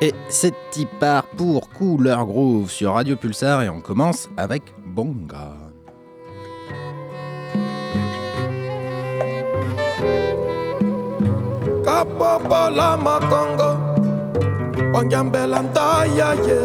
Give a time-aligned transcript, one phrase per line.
[0.00, 0.54] Et c'est
[1.00, 5.56] part pour Couleur Groove sur Radio Pulsar et on commence avec Bonga.
[11.84, 13.70] kapopola makongo
[14.94, 16.60] wangambela ntaya ye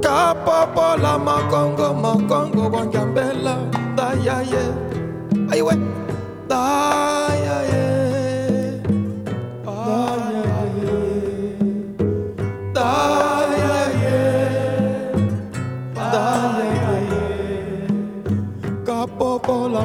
[0.00, 3.54] kapopola makongo makongo wangambela
[3.92, 4.64] ntaya ye
[5.52, 5.74] aiwe
[6.46, 7.05] ntaya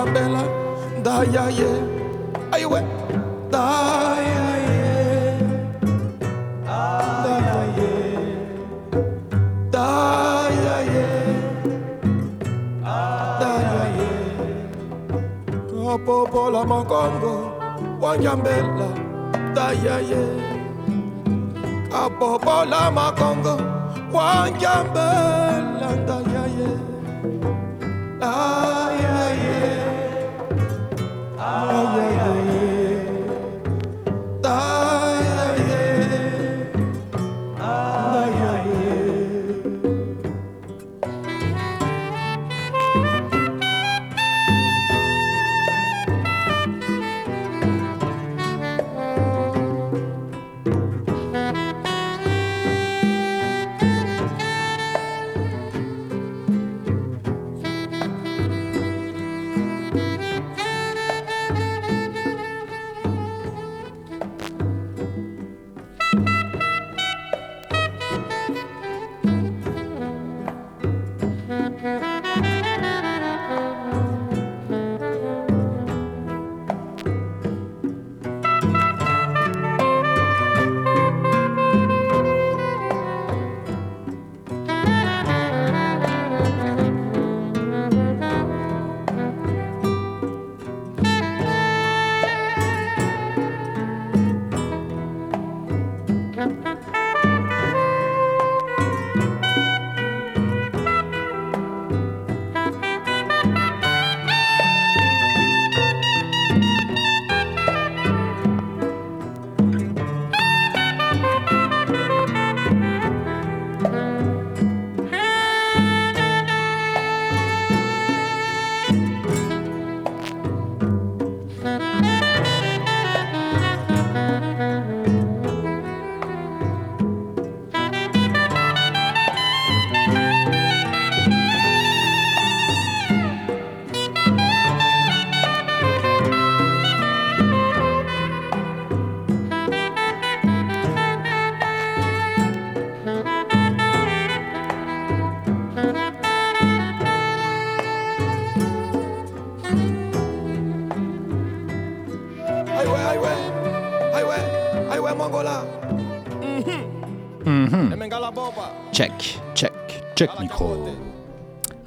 [0.00, 0.42] ya bella,
[1.04, 1.70] da ya ye.
[2.52, 2.70] Are you?
[3.52, 3.64] Da
[4.32, 4.86] ya ye.
[6.64, 7.92] Da ya ye.
[9.74, 9.88] Da
[10.64, 11.06] ya ye.
[13.42, 14.10] Da ya ye.
[15.68, 17.34] Kopo pola mongongo,
[18.02, 18.88] wanyambela,
[19.56, 20.24] da ya ye.
[21.92, 23.54] Kopo pola mongongo,
[24.14, 25.49] wanyambela.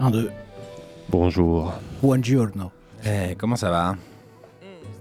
[0.03, 0.31] 1, 2.
[1.07, 1.71] Bonjour.
[2.01, 2.71] Buongiorno.
[3.05, 3.95] Eh, comment ça va?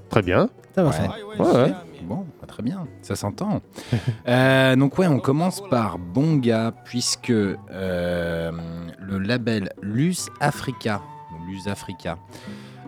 [0.08, 0.48] Très bien.
[0.76, 0.94] Ça va, ouais.
[0.94, 1.44] ça va.
[1.44, 1.74] Ouais, ouais.
[2.04, 3.62] Bon, bah, très bien, ça s'entend.
[4.28, 8.52] euh, donc ouais, on commence par Bonga, puisque euh,
[9.00, 11.00] le label Luz Africa,
[11.48, 12.16] Luz Africa,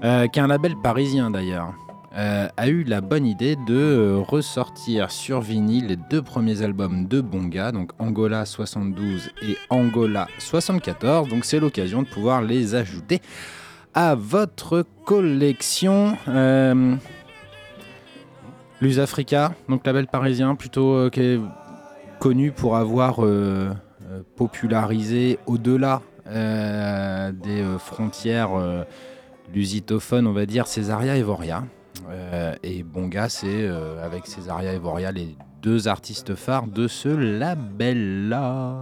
[0.05, 1.75] euh, qui est un label parisien d'ailleurs,
[2.17, 7.09] euh, a eu la bonne idée de euh, ressortir sur vinyle les deux premiers albums
[7.09, 11.29] de Bonga, donc Angola 72 et Angola 74.
[11.29, 13.21] Donc c'est l'occasion de pouvoir les ajouter
[13.95, 16.17] à votre collection.
[16.29, 16.95] Euh,
[18.81, 21.09] Luz Africa, donc label parisien plutôt
[22.19, 23.21] connu pour avoir
[24.37, 28.51] popularisé au-delà des frontières
[29.55, 31.65] lusitophones, on va dire, Césaria Evoria.
[32.09, 38.75] Euh, et Bonga, c'est euh, avec Césaria Evoria les deux artistes phares de ce label-là.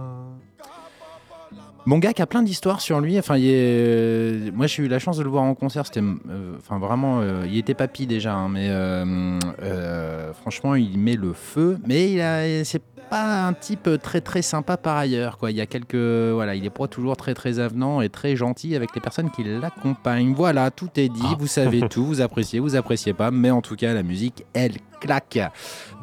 [1.85, 3.19] Bonga qui a plein d'histoires sur lui.
[3.19, 5.85] Enfin, il est- moi j'ai eu la chance de le voir en concert.
[5.85, 10.97] C'était, euh, enfin vraiment, euh, il était papy déjà, hein, mais euh, euh, franchement, il
[10.97, 11.77] met le feu.
[11.85, 12.81] Mais il a, c'est
[13.13, 15.37] pas un type très très sympa par ailleurs.
[15.37, 15.51] Quoi.
[15.51, 15.93] Il y a quelques,
[16.33, 19.43] voilà, il est pas toujours très très avenant et très gentil avec les personnes qui
[19.43, 20.33] l'accompagnent.
[20.33, 21.21] Voilà, tout est dit.
[21.23, 21.35] Ah.
[21.37, 22.03] Vous savez tout.
[22.03, 25.37] Vous appréciez, vous appréciez pas, mais en tout cas, la musique, elle claque.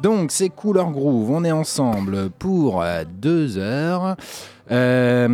[0.01, 1.31] Donc c'est Couleur Groove.
[1.31, 4.15] On est ensemble pour euh, deux heures.
[4.71, 5.27] Euh,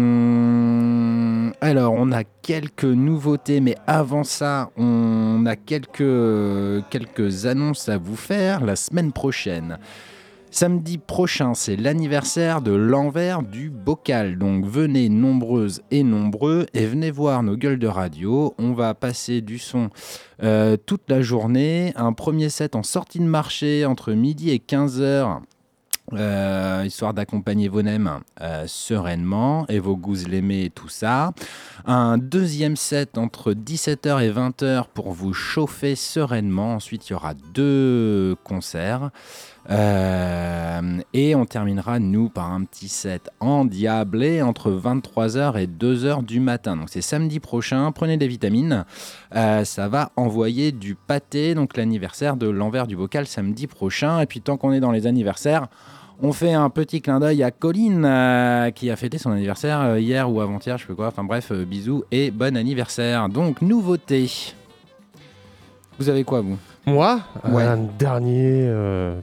[1.62, 8.16] alors, on a quelques nouveautés, mais avant ça, on a quelques, quelques annonces à vous
[8.16, 9.78] faire la semaine prochaine.
[10.50, 14.38] Samedi prochain, c'est l'anniversaire de l'envers du bocal.
[14.38, 18.56] Donc venez nombreuses et nombreux et venez voir nos gueules de radio.
[18.58, 19.90] On va passer du son
[20.42, 21.94] euh, toute la journée.
[21.96, 25.42] Un premier set en sortie de marché entre midi et 15h.
[26.14, 31.34] Euh, histoire d'accompagner vos nems euh, sereinement et vos gousses l'aimés et tout ça.
[31.90, 36.74] Un deuxième set entre 17h et 20h pour vous chauffer sereinement.
[36.74, 39.10] Ensuite, il y aura deux concerts.
[39.70, 46.42] Euh, et on terminera, nous, par un petit set endiablé entre 23h et 2h du
[46.42, 46.76] matin.
[46.76, 48.84] Donc c'est samedi prochain, prenez des vitamines.
[49.34, 54.20] Euh, ça va envoyer du pâté, donc l'anniversaire de l'envers du bocal samedi prochain.
[54.20, 55.70] Et puis tant qu'on est dans les anniversaires,
[56.22, 60.00] on fait un petit clin d'œil à Colline euh, qui a fêté son anniversaire euh,
[60.00, 61.08] hier ou avant-hier, je sais pas quoi.
[61.08, 63.30] Enfin bref, euh, bisous et bon anniversaire.
[63.30, 64.30] Donc nouveauté.
[66.00, 66.58] Vous avez quoi vous?
[66.86, 67.20] Moi,
[67.50, 67.64] Ouais.
[67.64, 68.72] un dernier,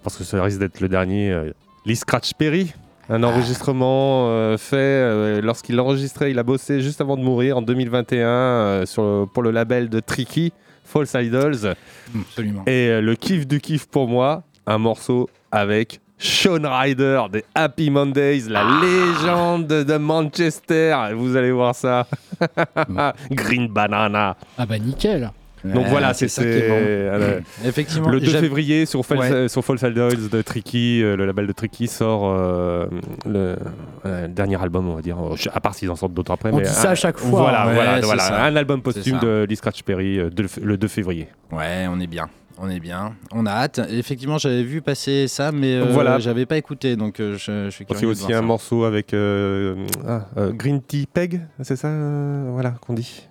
[0.02, 1.50] parce que ça risque d'être le dernier,
[1.86, 2.72] Lee Scratch Perry.
[3.10, 7.62] Un enregistrement euh, fait euh, lorsqu'il l'enregistrait, il a bossé juste avant de mourir en
[7.62, 10.52] 2021 euh, sur le- pour le label de Tricky,
[10.84, 11.74] False Idols.
[12.18, 12.62] Absolument.
[12.66, 17.90] Et euh, le kiff du kiff pour moi, un morceau avec Sean Ryder des Happy
[17.90, 20.96] Mondays, la légende de Manchester.
[21.14, 22.06] Vous allez voir ça.
[23.30, 24.34] Green Banana.
[24.56, 25.30] Ah bah nickel.
[25.64, 26.74] Donc voilà, c'est ça qui est bon.
[26.78, 29.32] euh, Effectivement, le 2 j'avais- février sur False, Ouais.
[29.32, 32.86] euh, sur False Idols de Tricky, euh, le label de Tricky sort euh,
[33.26, 33.56] le,
[34.04, 35.16] euh, dernier album, on va dire.
[35.54, 36.50] À part s'ils en sortent d'autres après.
[36.52, 37.40] On mais dit ça un- à chaque fois.
[37.40, 38.44] Voilà, Ouais, voilà, voilà.
[38.44, 41.28] un album posthume de Lee Scratch Perry euh, de- le 2 février.
[41.50, 42.28] Ouais, on est bien.
[42.58, 43.14] On est bien.
[43.32, 43.80] On a hâte.
[43.90, 46.18] Effectivement, j'avais vu passer ça, mais euh, Voilà.
[46.20, 48.36] j'avais pas écouté, donc euh, je, je suis Il y curieux a de aussi un
[48.36, 48.42] ça.
[48.42, 53.26] morceau avec euh, ah, euh, Green Tea Peg, c'est ça euh, voilà, qu'on dit.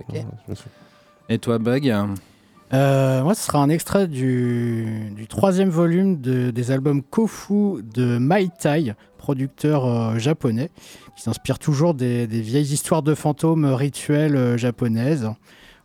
[0.00, 0.14] Ok.
[0.14, 0.72] Je me souviens.
[1.28, 1.92] Et toi, Bug?
[2.72, 8.18] Euh, moi, ce sera un extrait du, du troisième volume de- des albums Kofu de
[8.18, 10.70] Mai Tai, producteur euh, japonais,
[11.16, 15.28] qui s'inspire toujours des, des vieilles histoires de fantômes rituelles euh, japonaises.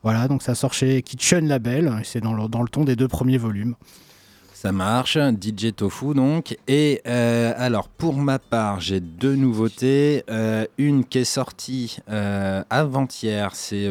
[0.05, 3.07] Voilà, donc ça sort chez Kitchen Label, c'est dans le, dans le ton des deux
[3.07, 3.73] premiers volumes.
[4.53, 6.55] Ça marche, DJ Tofu donc.
[6.67, 10.23] Et euh, alors pour ma part, j'ai deux nouveautés.
[10.29, 13.89] Euh, une qui est sortie euh, avant-hier, c'est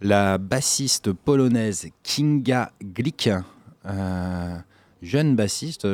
[0.00, 3.30] la bassiste polonaise Kinga Glick.
[5.00, 5.86] Jeune bassiste.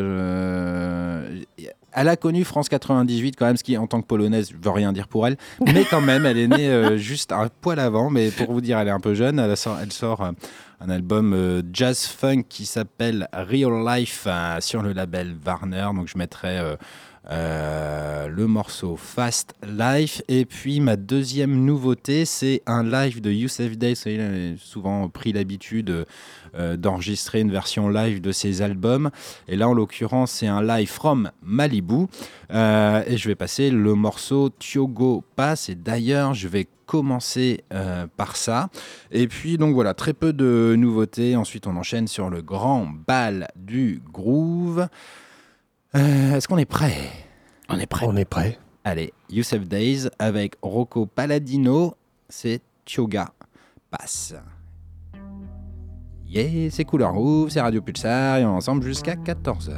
[1.97, 4.93] Elle a connu France 98 quand même, ce qui en tant que polonaise veut rien
[4.93, 5.37] dire pour elle.
[5.67, 8.11] Mais quand même, elle est née euh, juste un poil avant.
[8.11, 9.39] Mais pour vous dire, elle est un peu jeune.
[9.39, 10.33] Elle sort, elle sort euh,
[10.81, 14.29] un album euh, jazz funk qui s'appelle Real Life
[14.61, 15.89] sur le label Warner.
[15.95, 16.61] Donc je mettrai
[17.31, 20.23] euh, le morceau Fast Life.
[20.29, 23.95] Et puis ma deuxième nouveauté, c'est un live de Youssef Day.
[24.07, 26.07] Il a souvent pris l'habitude
[26.57, 29.11] euh, d'enregistrer une version live de ses albums.
[29.49, 32.07] Et là, en l'occurrence, c'est un live from Malibu.
[32.53, 35.69] Euh, et je vais passer le morceau Tiogo Pass.
[35.69, 37.65] Et d'ailleurs, je vais commencer
[38.17, 38.69] par ça.
[39.11, 41.35] Et puis, donc voilà, très peu de nouveautés.
[41.35, 44.87] Ensuite, on enchaîne sur le grand bal du groove.
[45.97, 46.95] Euh, Est-ce qu'on est prêt?
[47.69, 48.07] On est prêt.
[48.09, 48.59] On est prêt.
[48.85, 51.95] Allez, Youssef Days avec Rocco Palladino,
[52.29, 53.31] c'est Tioga
[53.91, 54.35] Pass.
[56.29, 59.73] Yeah, c'est Couleur Groove, c'est Radio Pulsar, et on est ensemble jusqu'à 14h.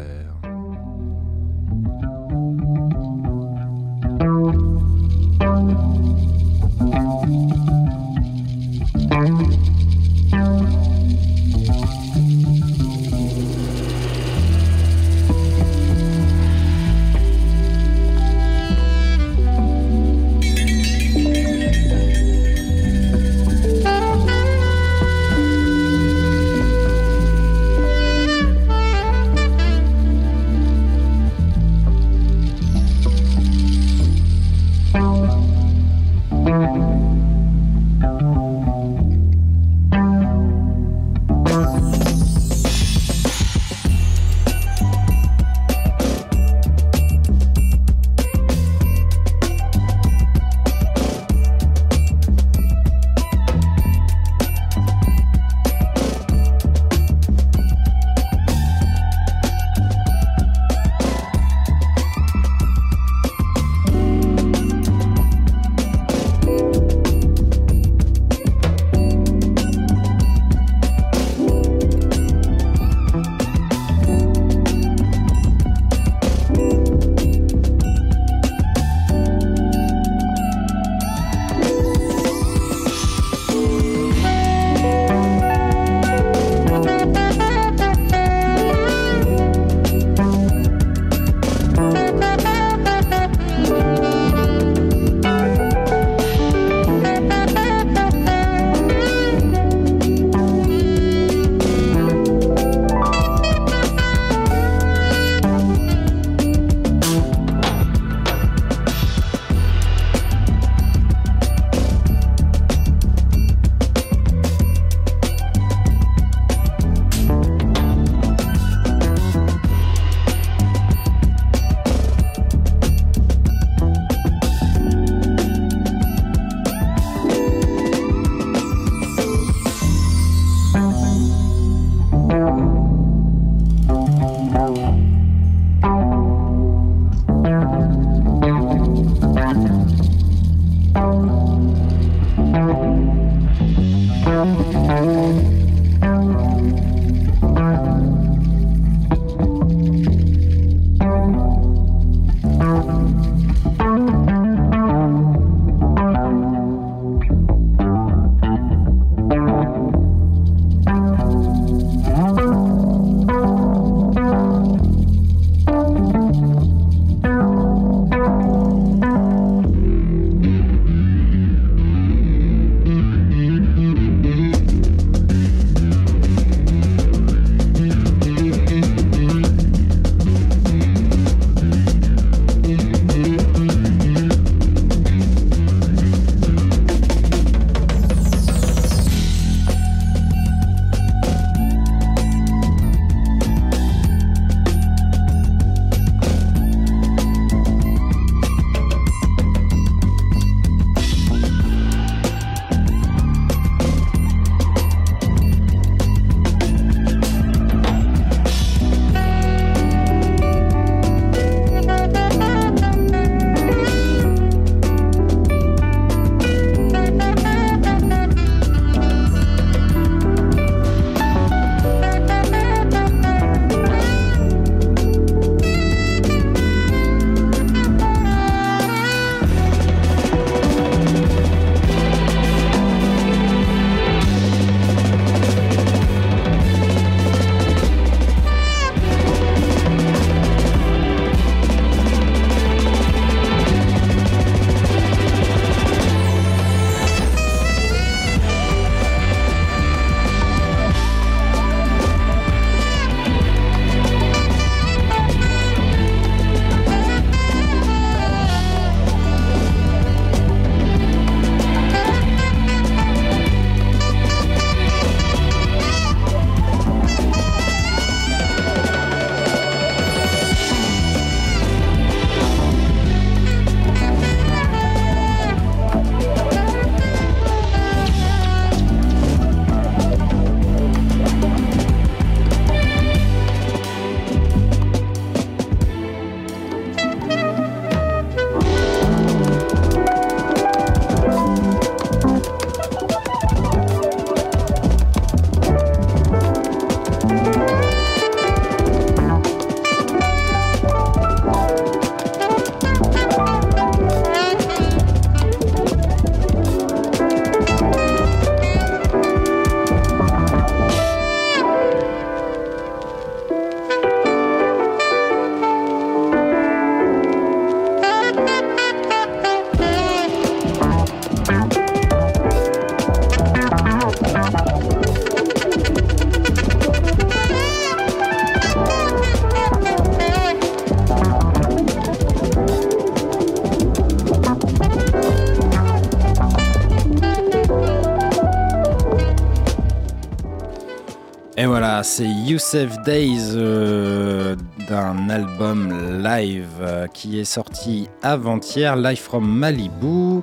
[342.08, 344.56] c'est Youssef Days euh,
[344.88, 350.40] d'un album live euh, qui est sorti avant-hier, Live from Malibu.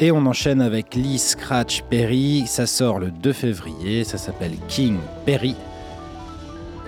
[0.00, 4.98] Et on enchaîne avec Lee Scratch Perry, ça sort le 2 février, ça s'appelle King
[5.24, 5.56] Perry.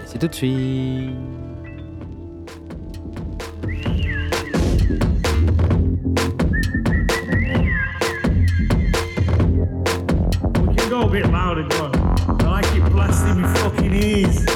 [0.04, 1.49] C'est tout de suite.
[13.90, 14.49] Cris.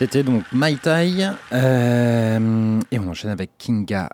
[0.00, 1.34] C'était donc Mai Tai.
[1.52, 4.08] euh, et on enchaîne avec Kinga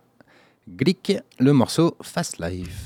[0.68, 2.86] Glick, le morceau Fast Life.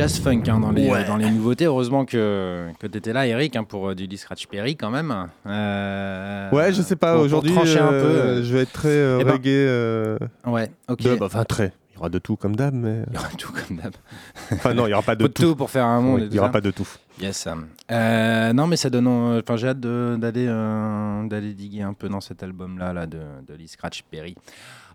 [0.00, 1.04] Jazz funk hein, dans, les, Ouais.
[1.04, 1.66] dans les nouveautés.
[1.66, 4.88] Heureusement que, que tu étais là, Eric, hein, pour euh, du Lee Scratch Perry quand
[4.90, 5.14] même.
[5.46, 9.32] Euh, Ouais, je sais pas, aujourd'hui, euh, euh, je vais être très euh, Eh ben,
[9.32, 9.48] reggae.
[9.48, 11.02] euh, Ouais, ok.
[11.02, 11.72] dub, enfin, très.
[11.92, 13.02] Il y aura de tout comme d'hab, mais.
[13.10, 13.92] Il y aura tout comme d'hab.
[14.52, 15.42] Enfin, non, il y aura pas de tout.
[15.42, 16.22] tout pour faire un monde.
[16.30, 16.52] Il y aura ça.
[16.52, 16.88] pas de tout.
[17.20, 17.46] Yes.
[17.92, 19.06] Euh, non, mais ça donne.
[19.06, 23.18] euh, Enfin, j'ai hâte d'aller euh, d'aller diguer un peu dans cet album-là là, de,
[23.46, 24.34] de Lee Scratch Perry.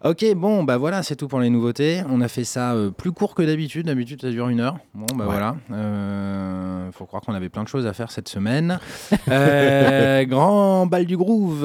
[0.05, 2.01] Ok, bon, bah voilà, c'est tout pour les nouveautés.
[2.11, 3.87] On a fait ça euh, plus court que d'habitude.
[3.87, 4.77] D'habitude, ça dure une heure.
[4.93, 5.31] Bon, bah Ouais.
[5.31, 5.55] voilà.
[5.73, 8.77] Euh, faut croire qu'on avait plein de choses à faire cette semaine.
[9.27, 11.63] Euh, grand bal du groove.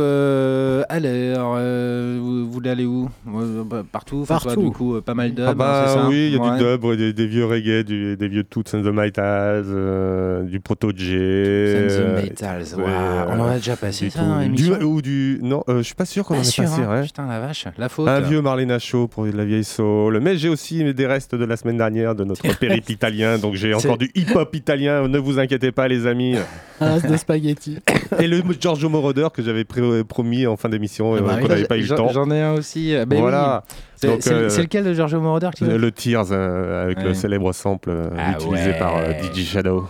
[0.89, 3.11] Alors, euh, vous, vous aller où?
[3.27, 4.25] Bah, Partout.
[4.27, 4.63] Toi, Partout.
[4.63, 5.43] du coup, pas mal de.
[5.43, 6.09] Ah bah c'est ça?
[6.09, 6.59] oui, il y a Ouais.
[6.59, 10.61] du dub, des, des vieux reggae, du- des vieux Toots and the Maytals, euh, du
[10.61, 11.05] Proto J.
[11.11, 12.75] Sons euh, of Metals.
[12.79, 16.07] waouh, on en a déjà passé ça dans Du- ou du non, je suis pas
[16.07, 16.63] sûr qu'on en ait passé.
[16.65, 16.91] hein.
[16.91, 17.03] ouais.
[17.05, 18.09] Putain, la vache, la faute.
[18.09, 20.19] Un vieux Marlena Shaw pour de la vieille soul.
[20.21, 23.39] Mais j'ai aussi des restes de la semaine dernière de notre périple italien.
[23.39, 25.09] Donc j'ai encore du hip-hop italien.
[25.09, 26.37] Ne vous inquiétez pas, les amis.
[26.81, 27.79] As de spaghetti.
[28.19, 31.43] Et le Giorgio Moroder que j'avais promis en fin d'émission et Ah bah euh, oui.
[31.43, 32.09] qu'on n'avait pas eu le J'en- temps.
[32.09, 32.95] J'en ai un aussi.
[32.95, 33.65] euh, ben voilà.
[33.71, 33.77] oui.
[33.97, 37.05] C'est euh, c'est lequel de Giorgio Moroder veux Le Tears euh, avec Ouais.
[37.05, 38.79] le célèbre sample euh, Ah utilisé ouais.
[38.79, 38.97] par
[39.35, 39.87] DJ Shadow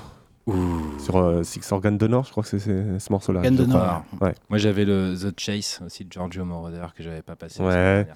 [0.99, 3.41] sur euh, Six Organ de Nord, je crois que c'est c'est- ce morceau-là.
[3.41, 3.67] Organ.
[3.67, 4.03] Nord.
[4.21, 4.35] Ouais.
[4.49, 7.63] Moi, j'avais le The Chase aussi de Giorgio Moroder que j'avais pas passé.
[7.63, 8.07] Ouais.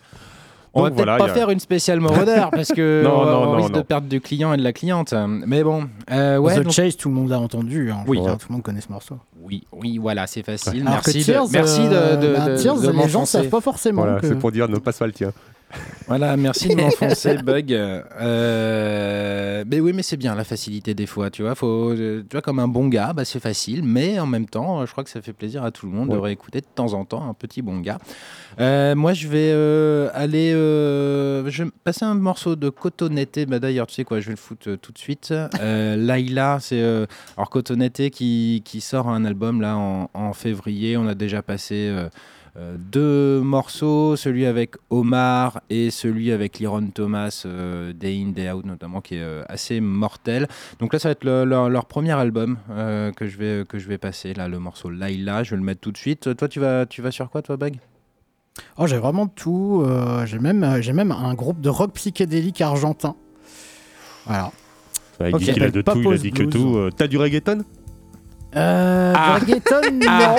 [0.76, 3.24] On Donc va peut-être voilà, pas a- faire une spéciale Moroder parce que Non, on,
[3.24, 5.14] non, on non, risque de perdre du client et de la cliente.
[5.46, 6.56] Mais bon, euh, ouais.
[6.58, 7.92] The donc- Chase, tout le monde l'a entendu.
[7.92, 7.98] hein.
[8.08, 8.20] Oui.
[8.20, 9.16] Dire, Tout le monde connaît ce morceau.
[9.40, 10.82] oui, oui, voilà, c'est facile.
[10.84, 14.02] Merci, de, merci de, euh, de, bah, de- les gens savent pas forcément.
[14.02, 15.30] Voilà, que- c'est pour dire ne passe pas le tien.
[16.06, 17.72] Voilà, merci de m'enfoncer, Bug.
[17.72, 21.54] Euh, mais oui, mais c'est bien la facilité des fois, tu vois.
[21.54, 24.80] Faut, euh, tu vois, comme un bon gars, bah, c'est facile, mais en même temps,
[24.80, 26.92] euh, je crois que ça fait plaisir à tout le monde de réécouter de temps
[26.92, 27.98] en temps un petit bon gars.
[28.60, 33.46] Euh, moi, je vais euh, aller, euh, je vais passer un morceau de Cotonete.
[33.48, 35.32] Bah, D'ailleurs, tu sais quoi, je vais le foutre euh, tout de suite.
[35.60, 37.06] Euh, Laila, c'est euh,
[37.37, 40.96] alors Cotonete qui, qui sort un album là en, en février.
[40.96, 41.90] On a déjà passé.
[42.56, 48.50] Euh, deux morceaux, celui avec Omar et celui avec Liron Thomas, euh, Day In, Day
[48.50, 50.46] Out notamment, qui est euh, assez mortel.
[50.78, 53.78] Donc là, ça va être le- leur, leur premier album euh, que, je vais, que
[53.80, 56.36] je vais passer, là, le morceau Laila, je vais le mettre tout de suite.
[56.36, 57.76] Toi, tu vas, tu vas sur quoi, toi, Bug?
[58.78, 59.82] Oh, j'ai vraiment tout.
[59.84, 63.16] euh, j'ai même, euh, j'ai même un groupe de rock psychédélique argentin.
[64.26, 64.52] Voilà.
[65.20, 65.40] Il Ok.
[65.42, 66.76] dit qu'il a de Papos tout, il a dit que tout.
[66.76, 67.64] Euh, T'as du reggaeton?
[68.54, 69.38] Euh, Ah.
[69.40, 70.36] reggaeton, non.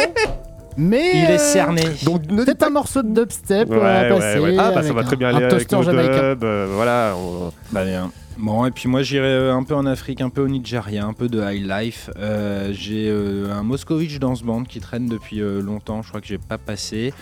[0.78, 1.84] Mais Il est euh, cerné.
[2.04, 4.40] Donc ne Peut-être un morceau de dubstep Ouais, à passer.
[4.40, 4.56] ouais.
[4.60, 6.04] Ah bah ça va très bien un, aller un avec toaster le
[6.36, 6.44] dub.
[6.44, 7.14] euh, voilà.
[7.18, 8.12] on- Bah bien.
[8.38, 11.14] Bon, et puis moi j'irai euh, un peu en Afrique, un peu au Nigeria, un
[11.14, 12.10] peu de high life.
[12.18, 16.28] Euh, j'ai euh, un Moscovitch Dance Band qui traîne depuis euh, longtemps, je crois que
[16.28, 17.14] j'ai pas passé.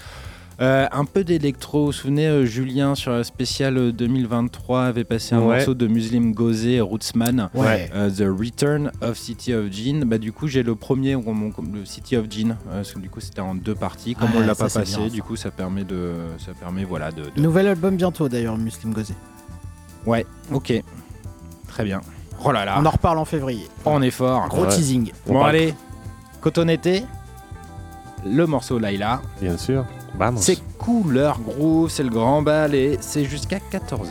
[0.62, 5.04] Euh, un peu d'électro, vous vous souvenez, euh, Julien sur la spéciale euh, 2023 avait
[5.04, 5.56] passé un Ouais.
[5.58, 7.50] morceau de Muslim Gozé, Rootsman.
[7.56, 7.89] Ouais.
[7.96, 10.04] euh, The Return of City of Gin.
[10.06, 12.52] Bah, du coup, j'ai le premier, le City of Gin.
[12.70, 14.13] euh, parce que du coup, c'était en deux parties.
[14.13, 17.12] Comme on l'a ça, pas passé, bien, du coup, ça permet de, ça permet, voilà,
[17.12, 19.16] de, de- Nouvel album bientôt d'ailleurs, Muslim Gozé.
[20.06, 20.72] Ouais, ok,
[21.68, 22.02] très bien.
[22.46, 23.68] Oh là là, On en reparle en février.
[23.86, 24.48] on est fort.
[24.50, 24.70] Gros Ouais.
[24.70, 25.12] teasing.
[25.28, 25.74] on Bon parle- allez,
[26.42, 27.04] Cotonete,
[28.25, 29.86] le morceau Laila, Bien sûr.
[30.38, 34.05] C'est couleur groove, c'est le grand bal et c'est jusqu'à 14h.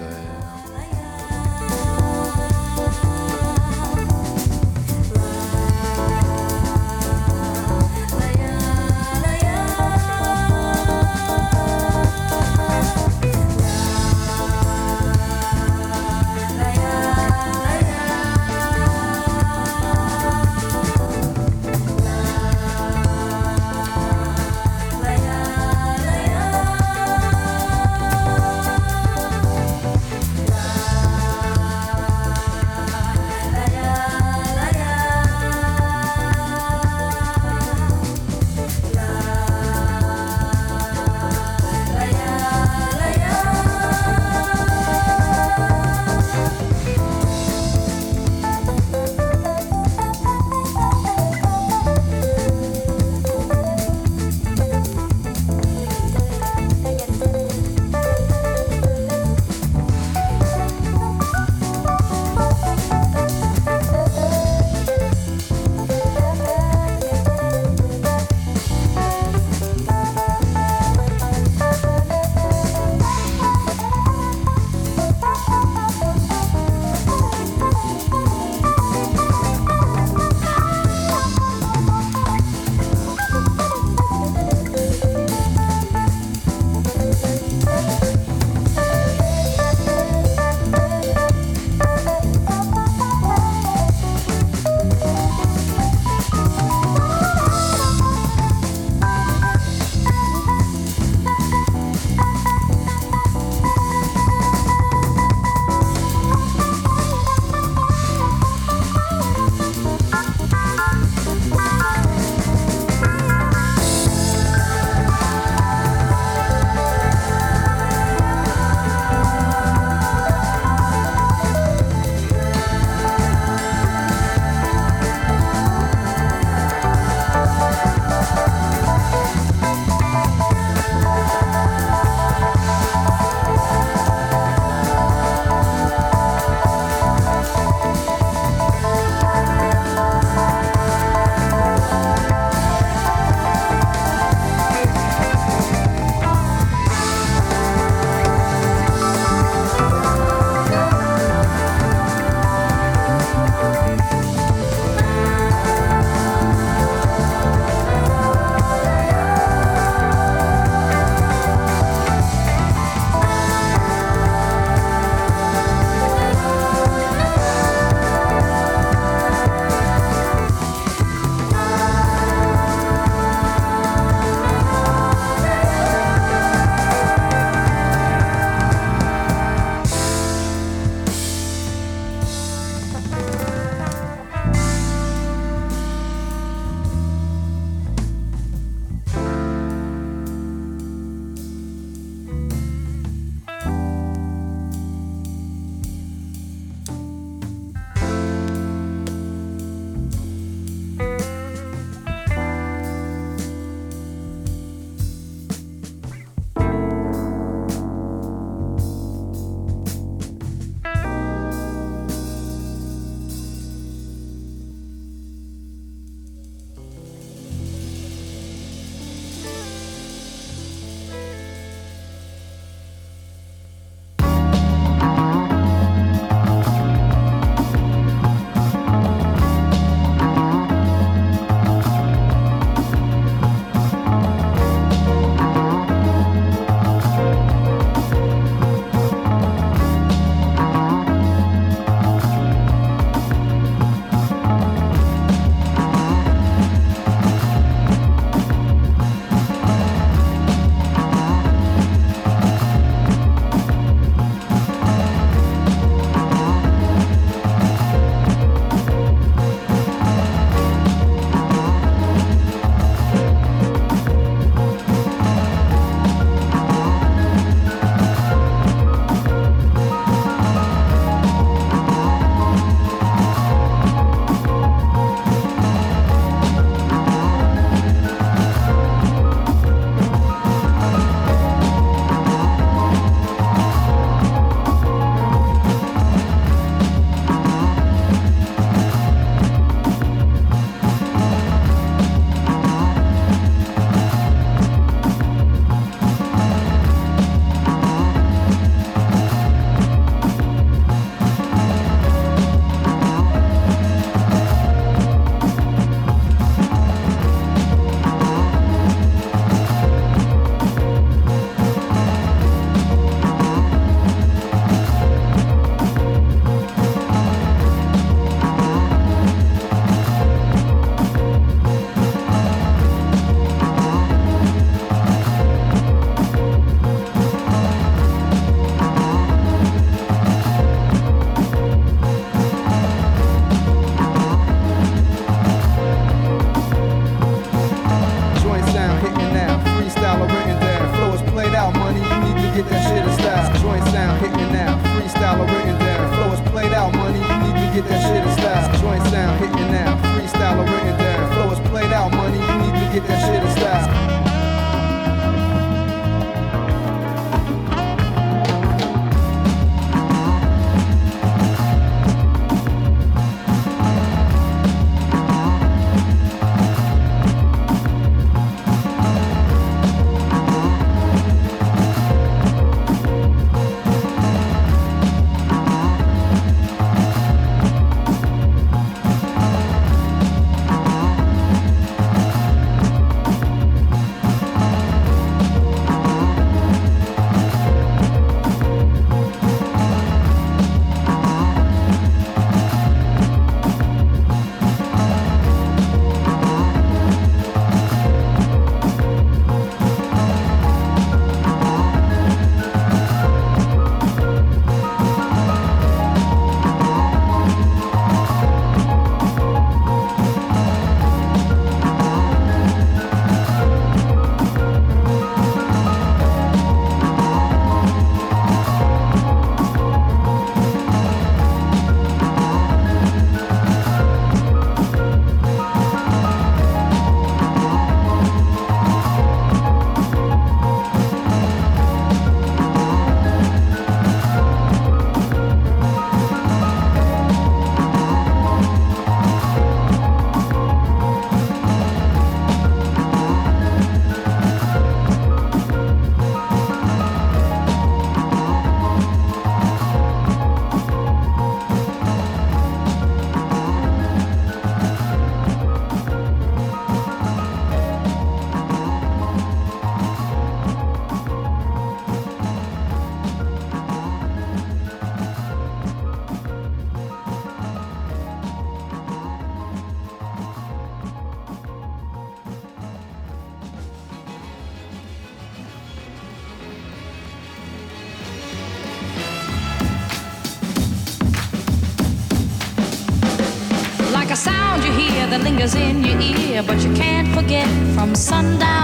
[488.14, 488.81] sundown.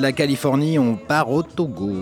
[0.00, 1.92] de la Californie, on part au Togo.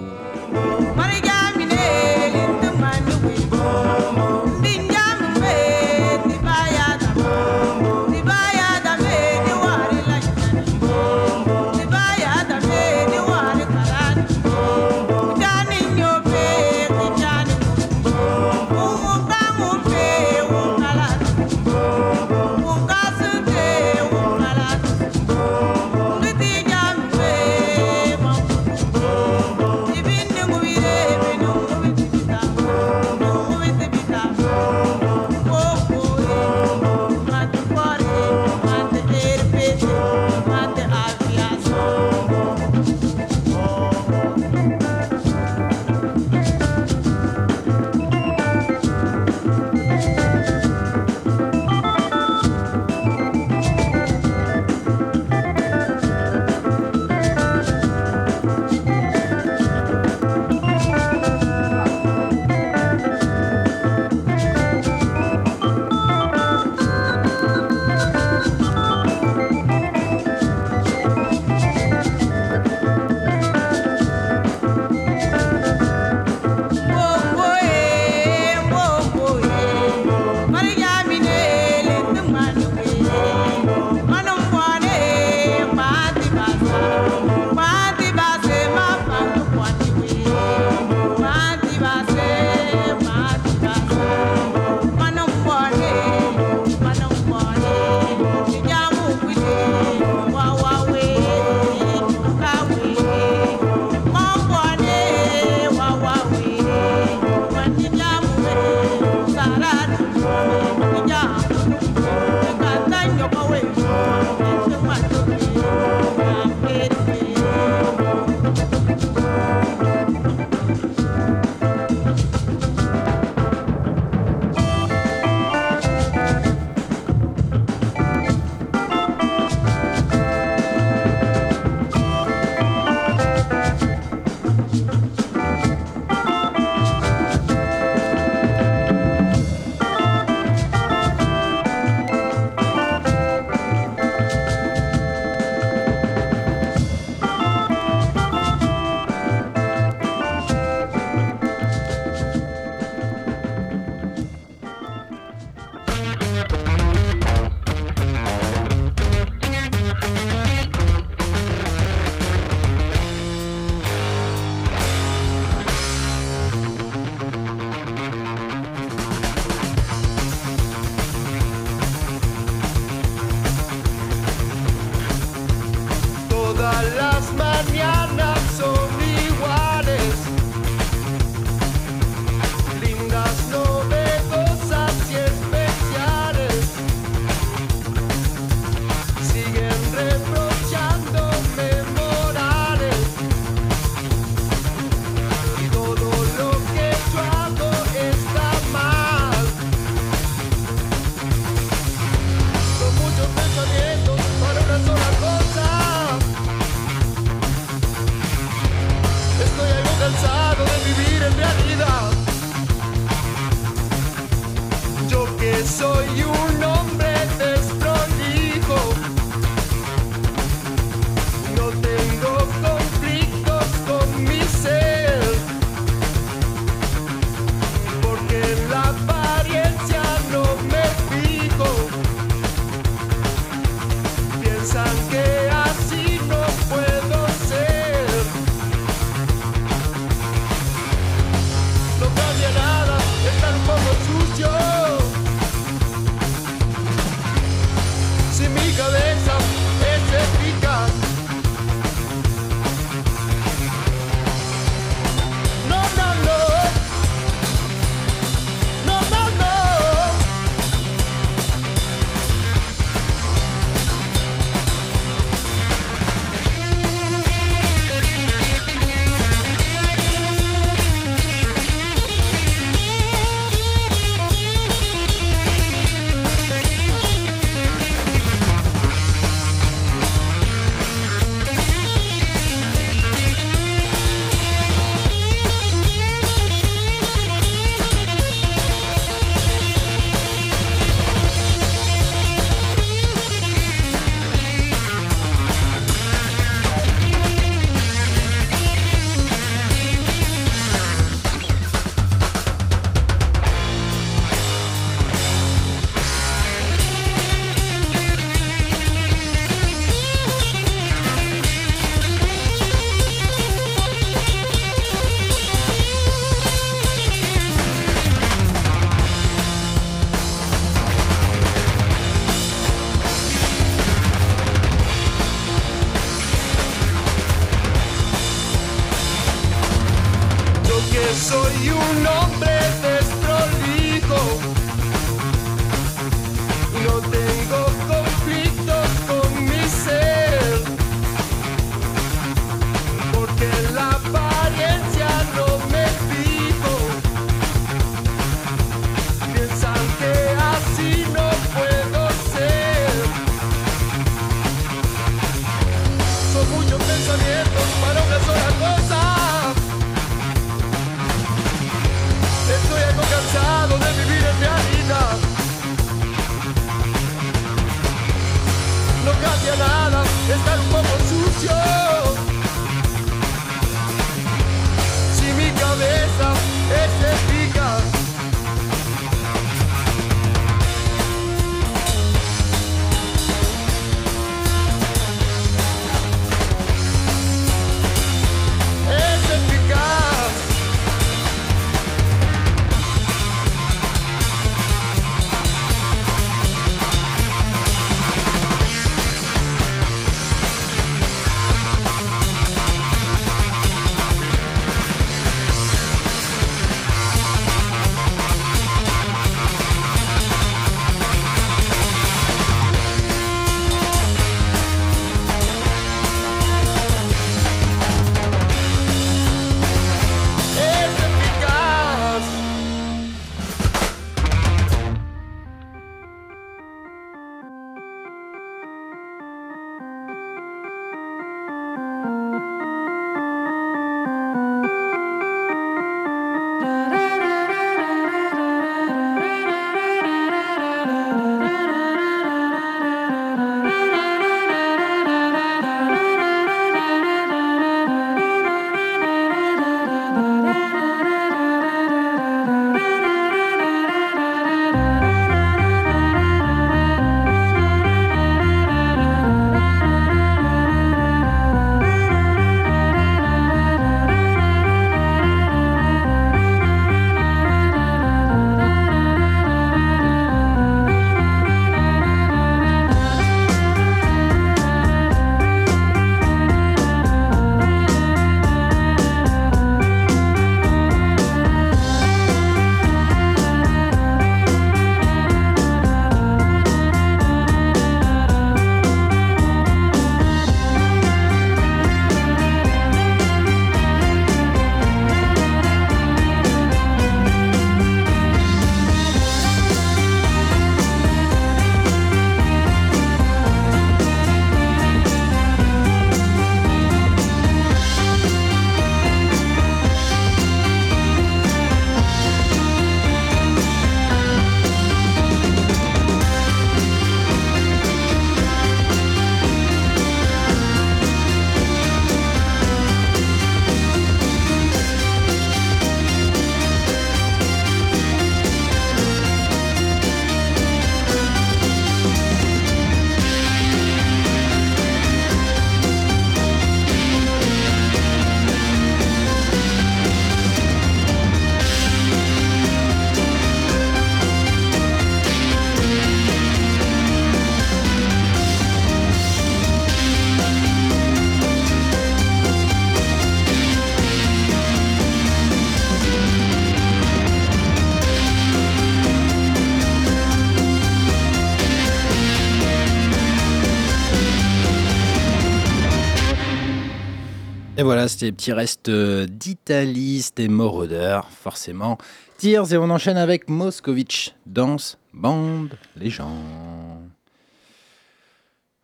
[567.98, 571.98] Voilà, c'était les petits restes euh, d'Italie, c'était Moroder, forcément.
[572.36, 576.32] Tears, et on enchaîne avec Moscovitch, danse, bande, les gens.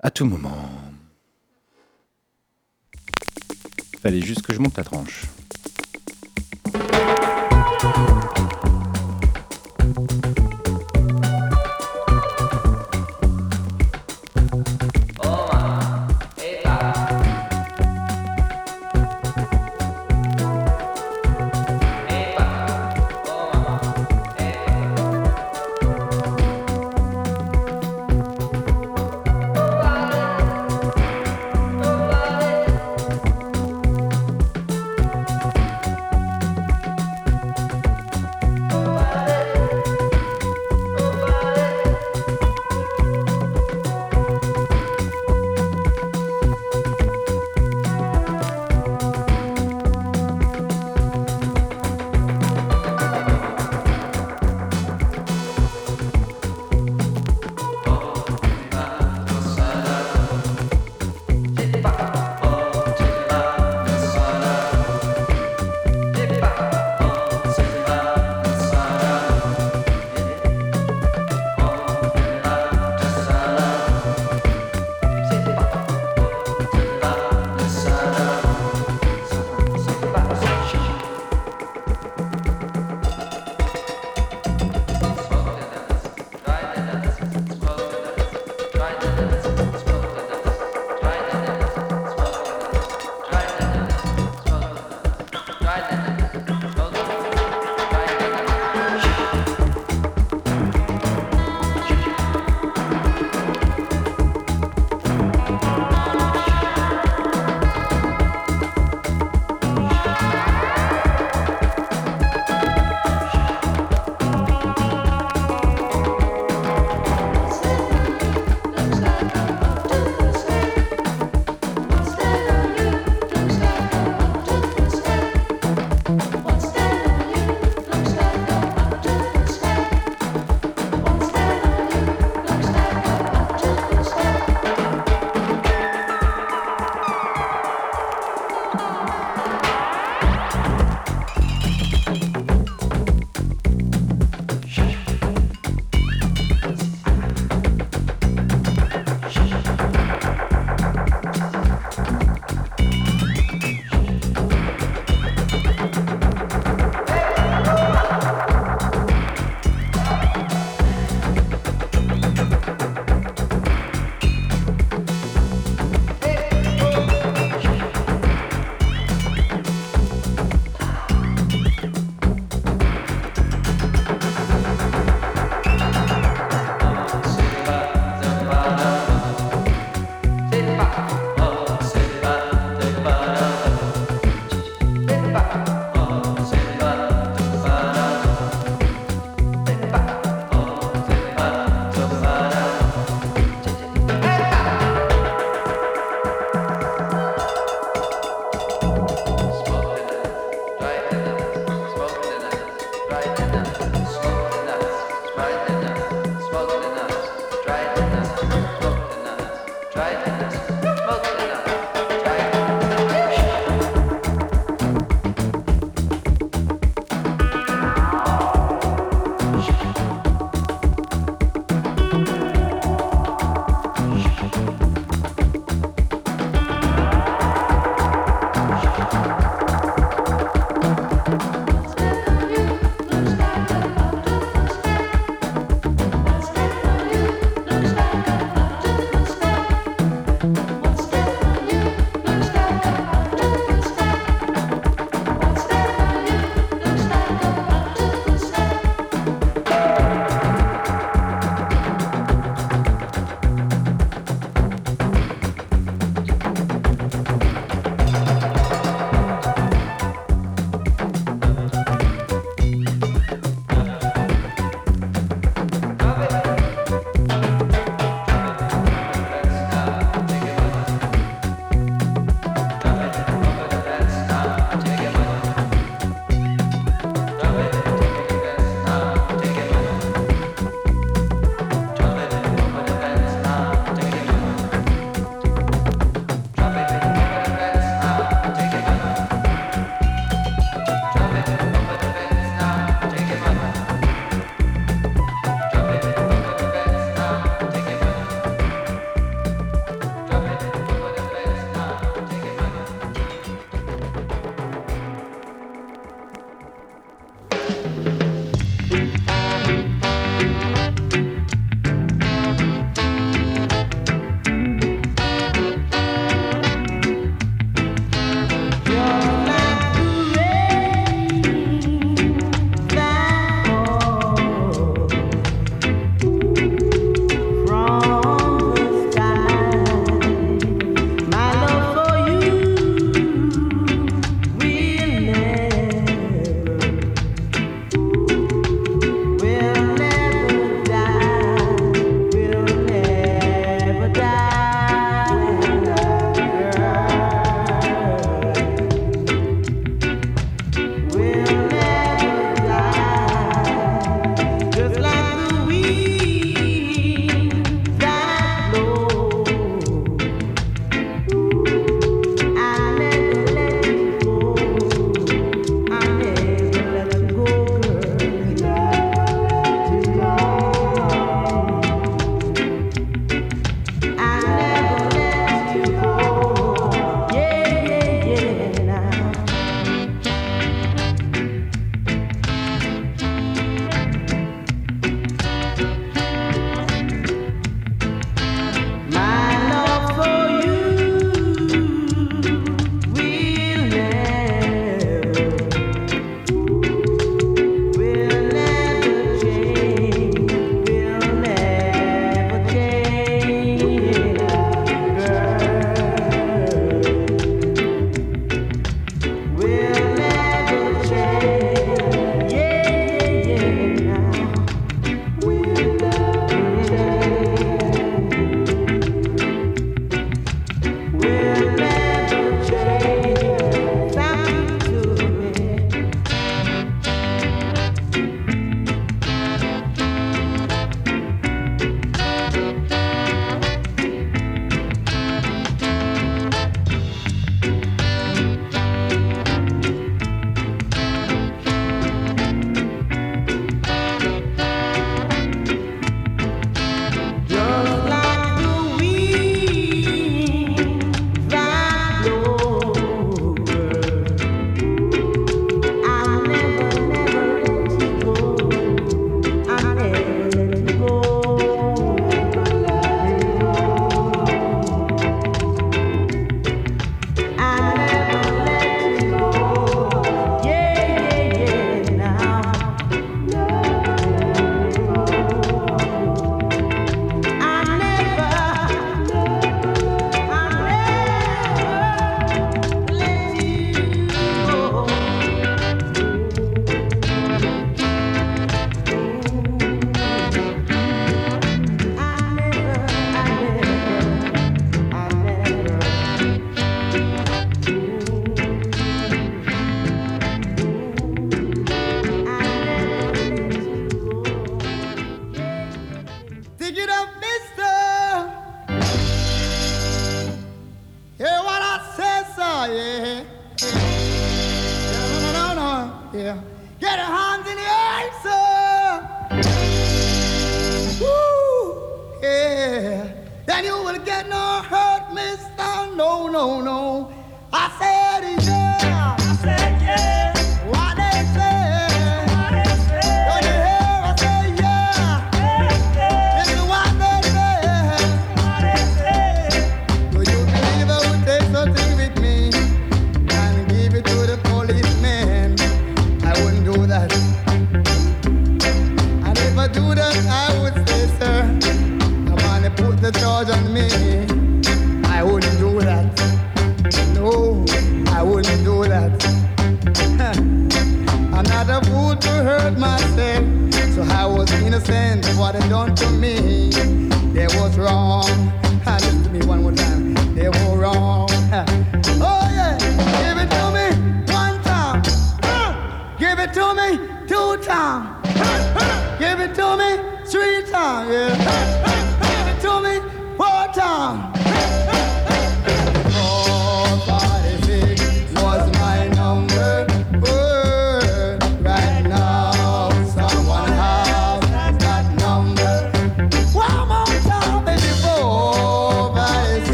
[0.00, 0.56] À tout moment.
[4.00, 5.24] Fallait juste que je monte la tranche.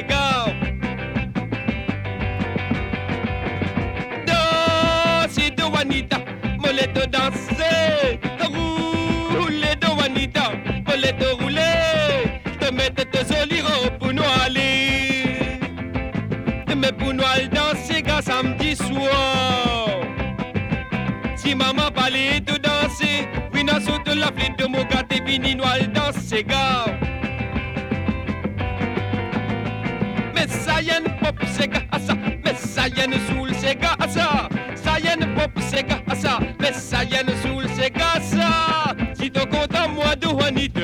[0.00, 0.52] they go.
[4.26, 6.18] Danser de Juanita,
[6.58, 8.18] molette danser,
[9.34, 10.52] rouler de Juanita,
[10.86, 15.38] molette rouler, te mettre tes jolis robes pour nous aller.
[16.76, 20.00] Mais pour nous aller danser qu'à samedi soir.
[21.36, 25.88] Si maman parlait de danser, oui, nous sautons la flèche de Mogate, vini nous aller
[25.88, 26.86] danser, gars.
[30.80, 37.28] sayen pop se gasa, me sayen soul se gasa, sayen pop se gasa, me sayen
[37.42, 38.96] soul se gasa.
[39.14, 40.82] Si te comptes moi de Juanita,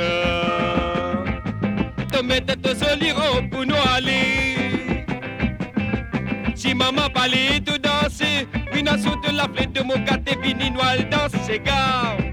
[2.11, 5.07] te mette te soliro pour nous aller.
[6.55, 10.97] Si maman parlait tout danser, une assaut de la flèche de mon gâté, vini noir
[11.11, 12.26] dans ses gars.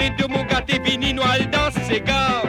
[0.00, 2.42] et de mon gâté vinino al dansega.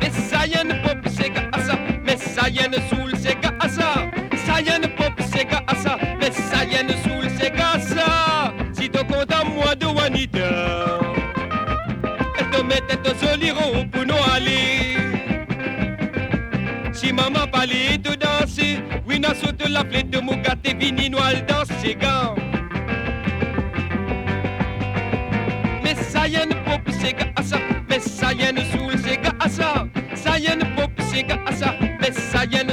[0.00, 4.10] Messayen pop sega asa, messayen soul sega asa,
[4.46, 8.52] sayen pop sega asa, messayen soul sega asa.
[8.72, 10.50] Si te condamne moi de wanita,
[12.38, 14.96] et te mette te soliro pour nous aller.
[16.92, 21.44] Si maman parlait de danser, oui, n'a saute la flèche de mon gâté vinino al
[21.46, 22.39] dansega.
[31.22, 32.64] Gaza, Messiah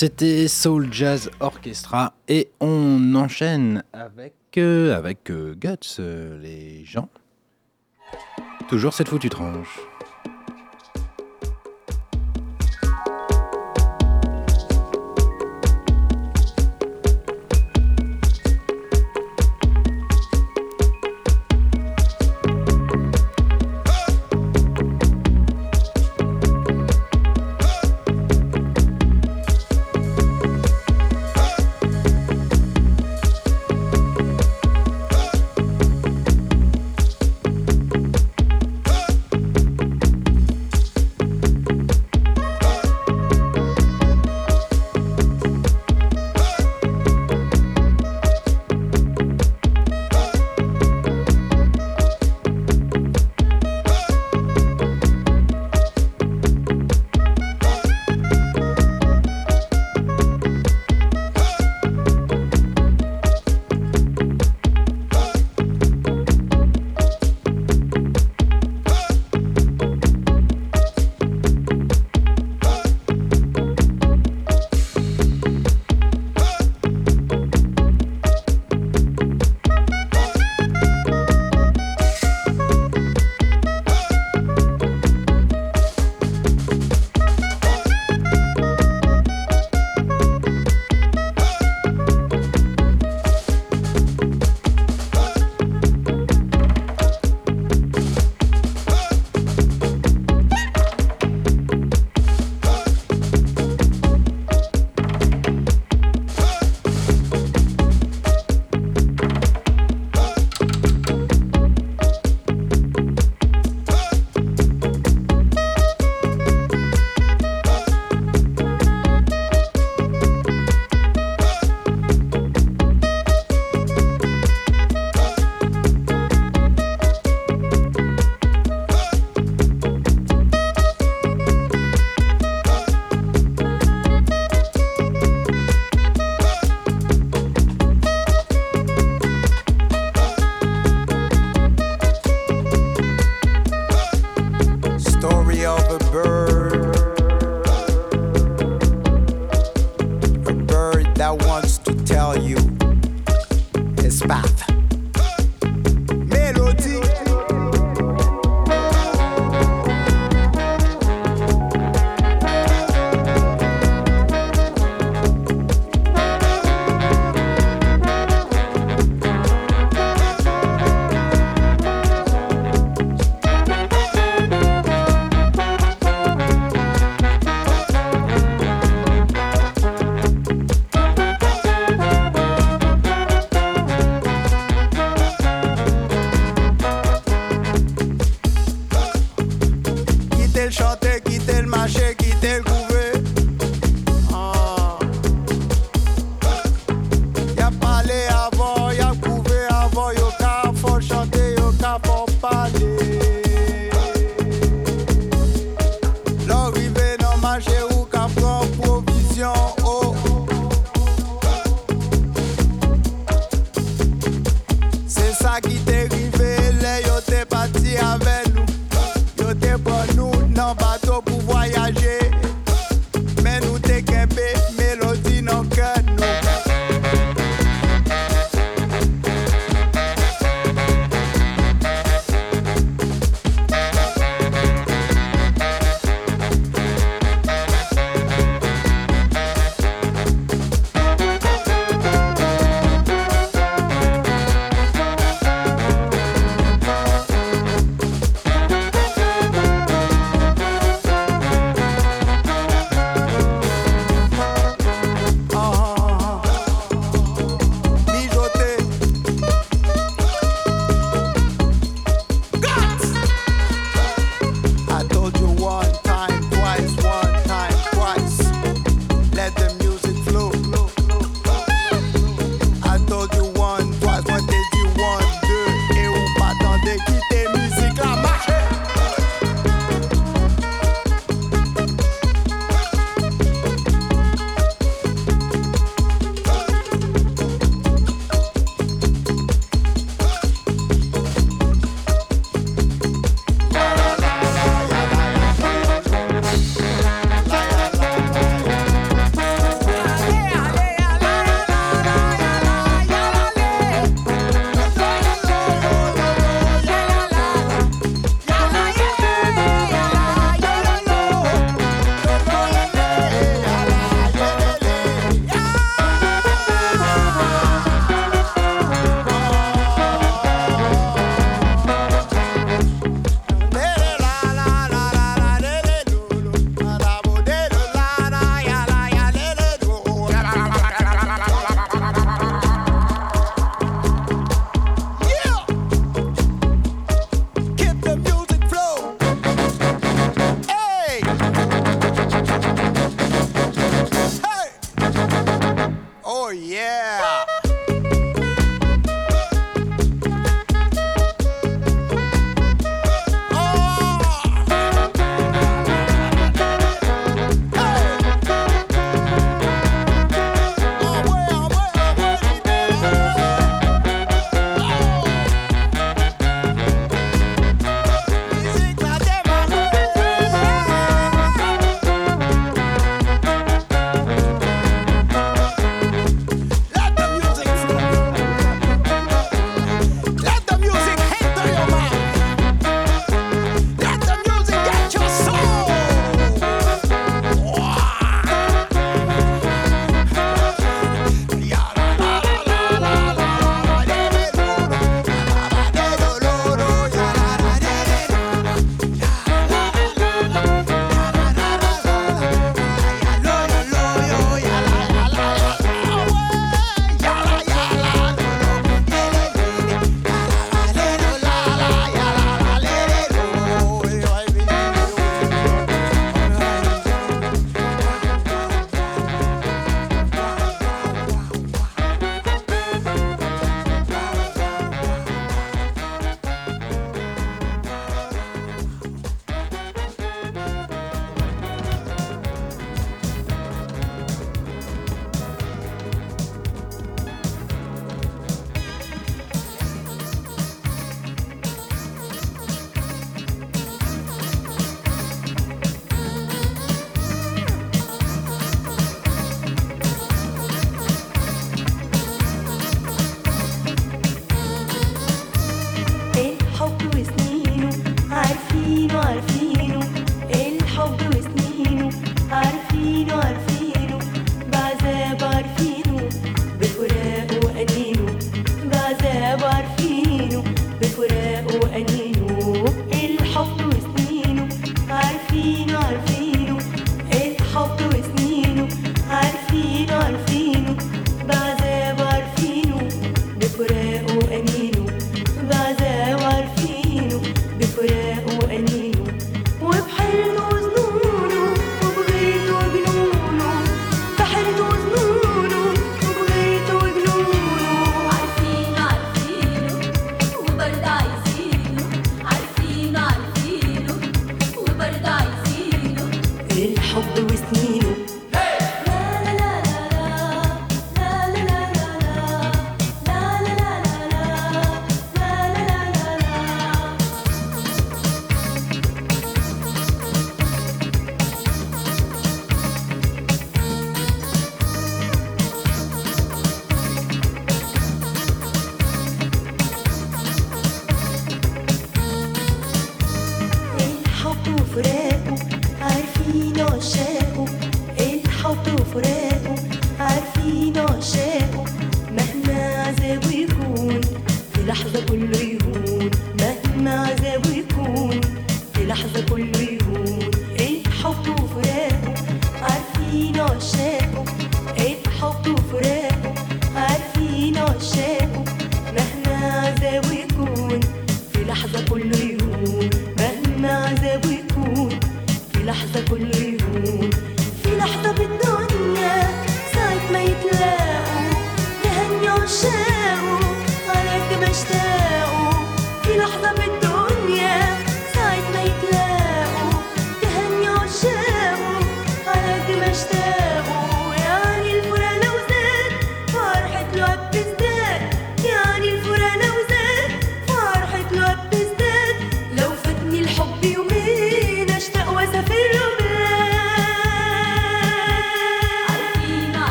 [0.00, 7.10] C'était Soul Jazz Orchestra et on enchaîne avec, euh, euh, Guts, euh, les gens.
[8.66, 9.89] Toujours cette foutue tranche.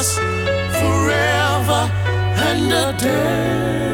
[0.00, 0.16] Us
[0.80, 1.82] forever
[2.48, 3.89] and a day.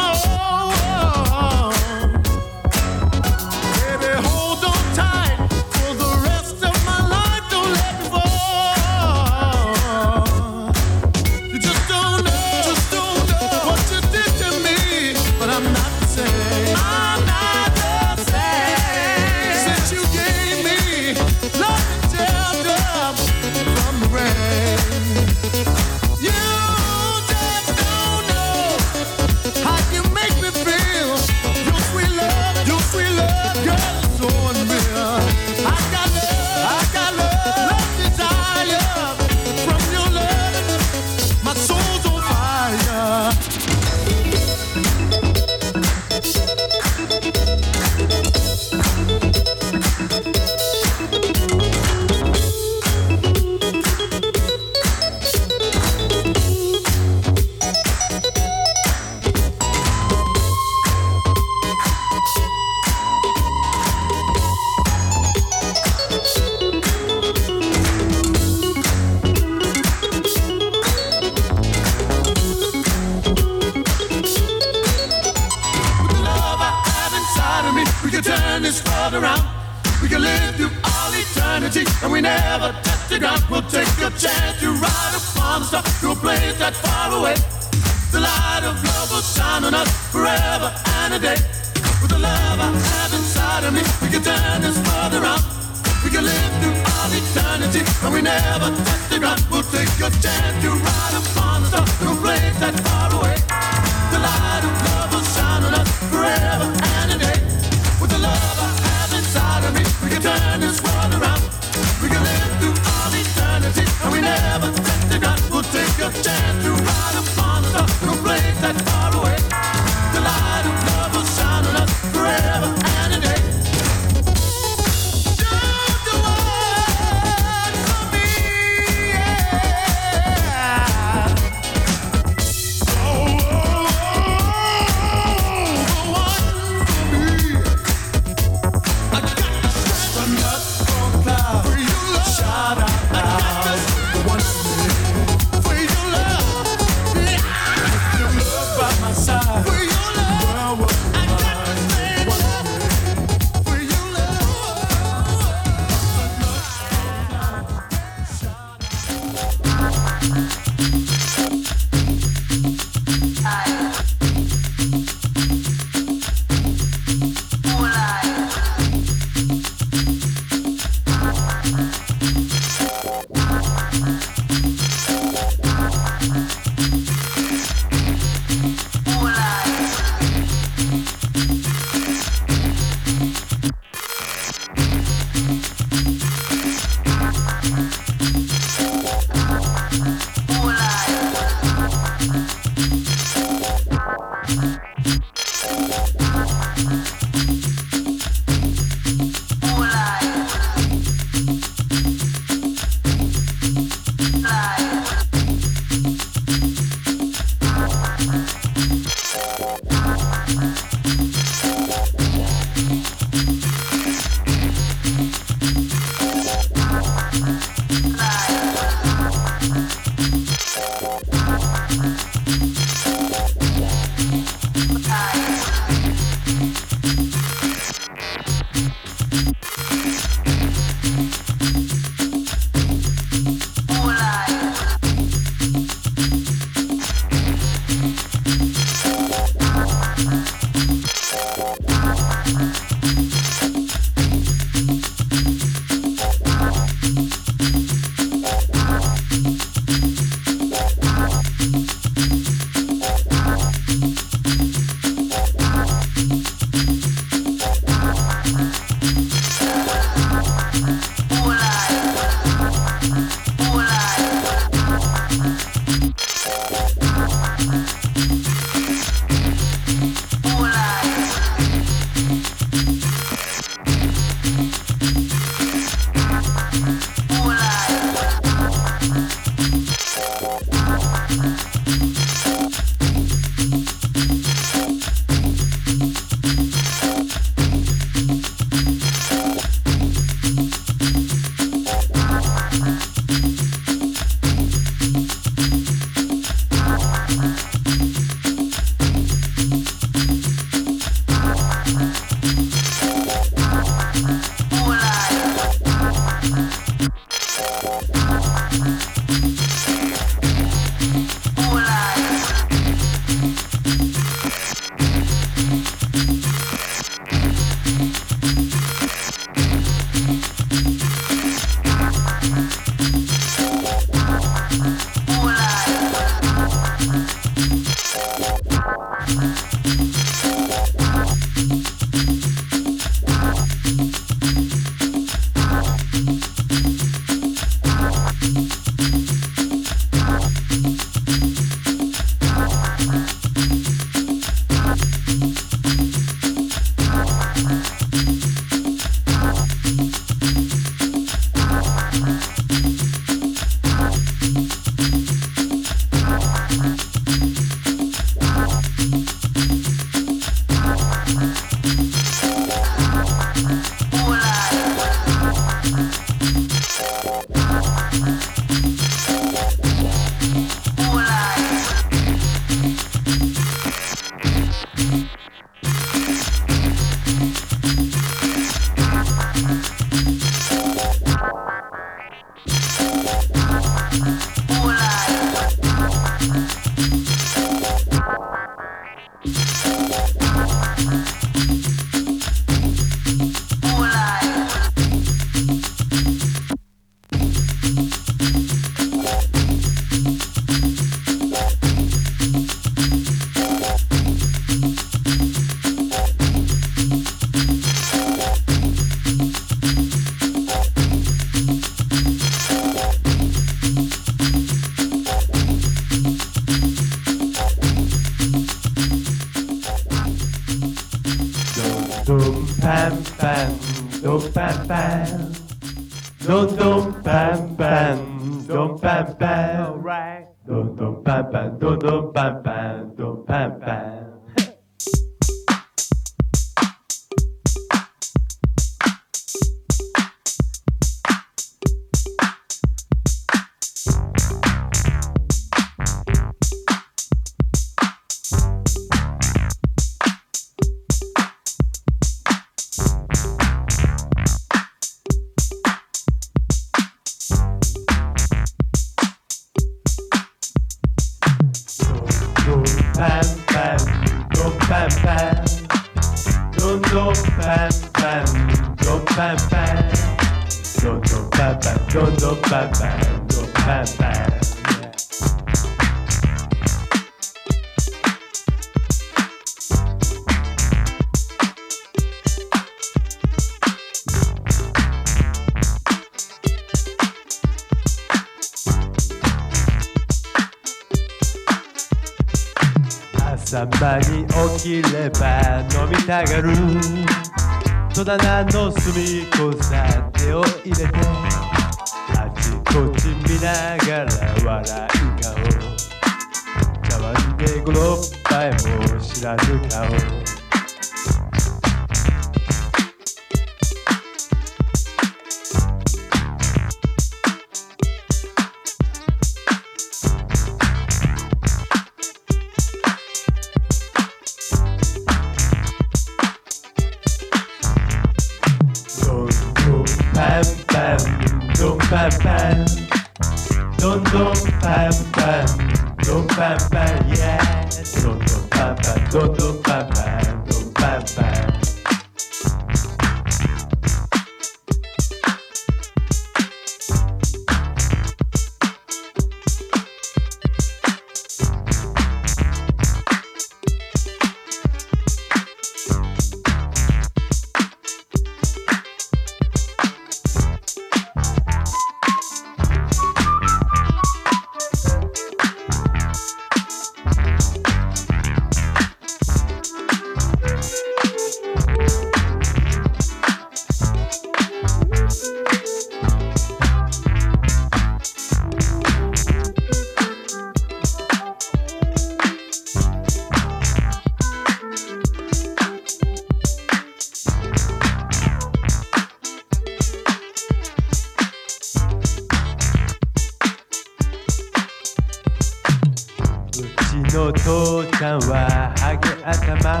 [598.18, 600.00] ちゃんはハゲ頭。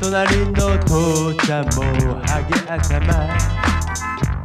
[0.00, 1.70] 隣の父ちゃんも
[2.26, 3.14] ハゲ頭。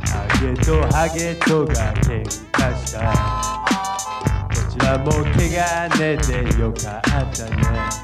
[0.05, 2.21] ハゲとハゲとが喧
[2.51, 2.99] 嘩した。
[4.53, 8.02] こちらも怪我ねてよかったね。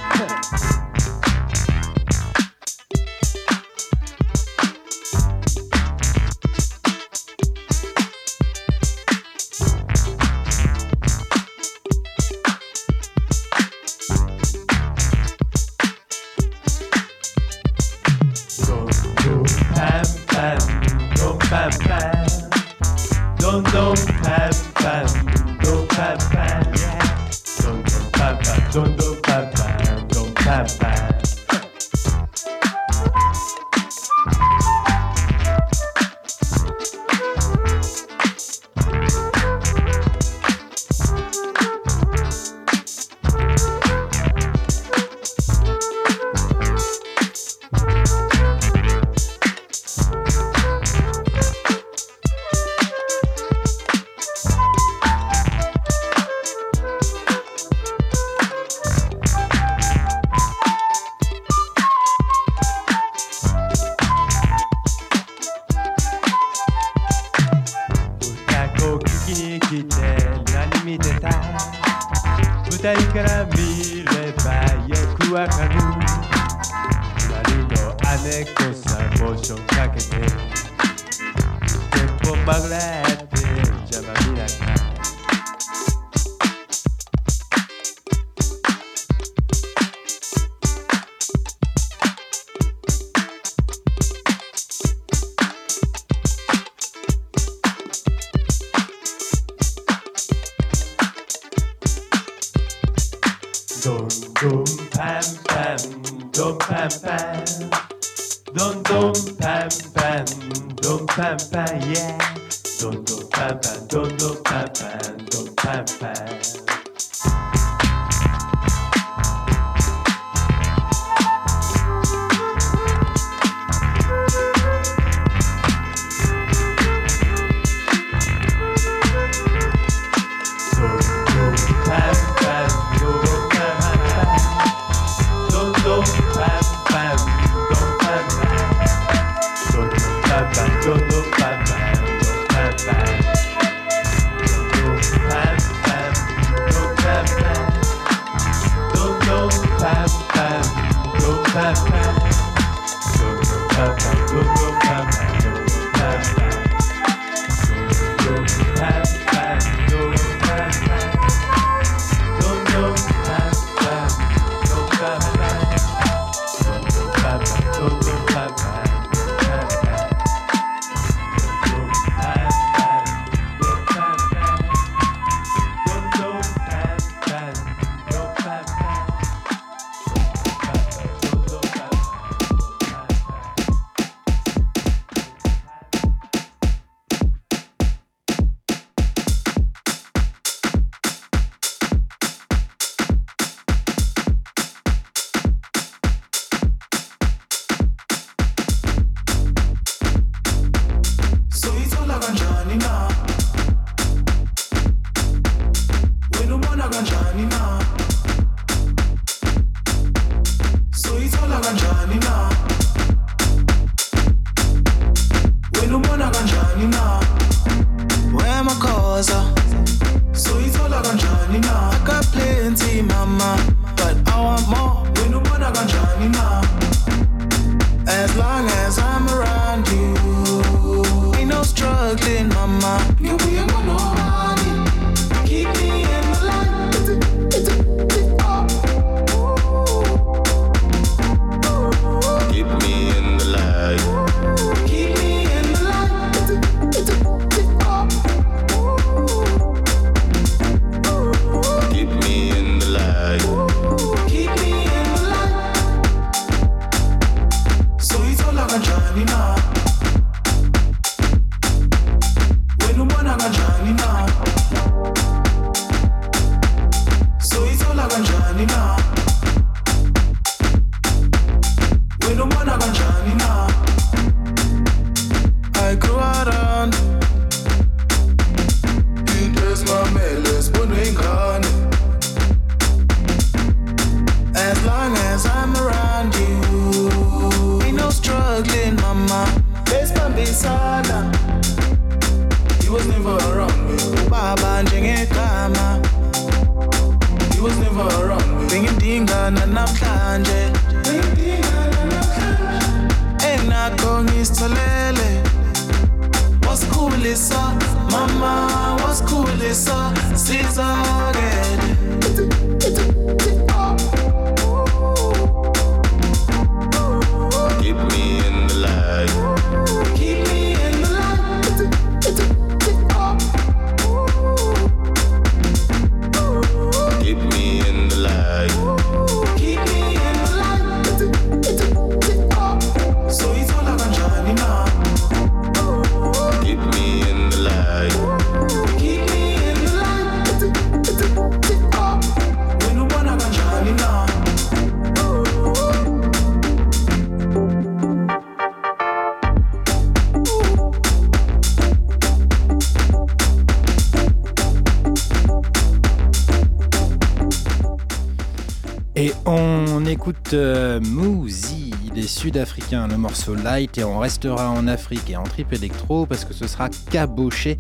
[362.92, 366.66] le morceau Light et on restera en Afrique et en trip électro parce que ce
[366.66, 367.78] sera Caboché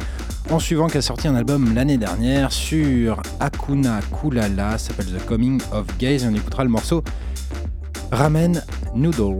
[0.51, 5.85] en suivant qu'a sorti un album l'année dernière sur Akuna Kulala, s'appelle The Coming of
[5.97, 7.03] Gaze et on écoutera le morceau
[8.11, 8.61] Ramen
[8.93, 9.39] Noodles.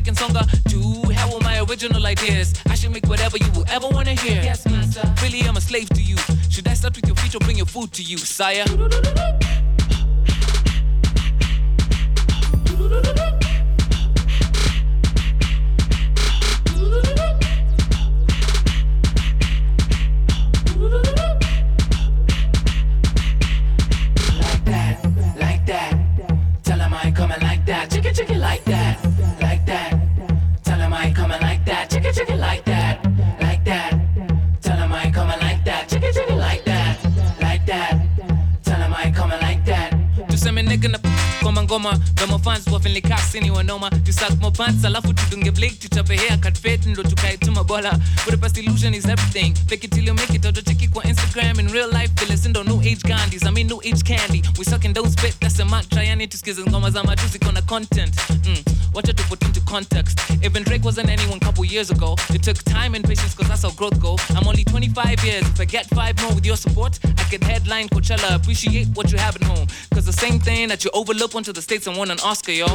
[0.00, 2.54] making song I have all my original ideas.
[2.66, 4.40] I should make whatever you will ever wanna hear.
[4.42, 5.02] Yes, master.
[5.22, 6.16] Really, I'm a slave to you.
[6.48, 8.64] Should I start with your feet or bring your food to you, sire?
[57.70, 58.10] content.
[58.42, 60.18] Mm, what you to put into context.
[60.42, 62.16] Even Drake wasn't anyone couple years ago.
[62.30, 64.16] It took time and patience because that's how growth go.
[64.30, 65.42] I'm only 25 years.
[65.42, 68.34] If I get five more with your support, I could headline Coachella.
[68.34, 69.68] Appreciate what you have at home.
[69.94, 72.50] Cause the same thing that you overlook went to the States and won an Oscar,
[72.50, 72.66] yo.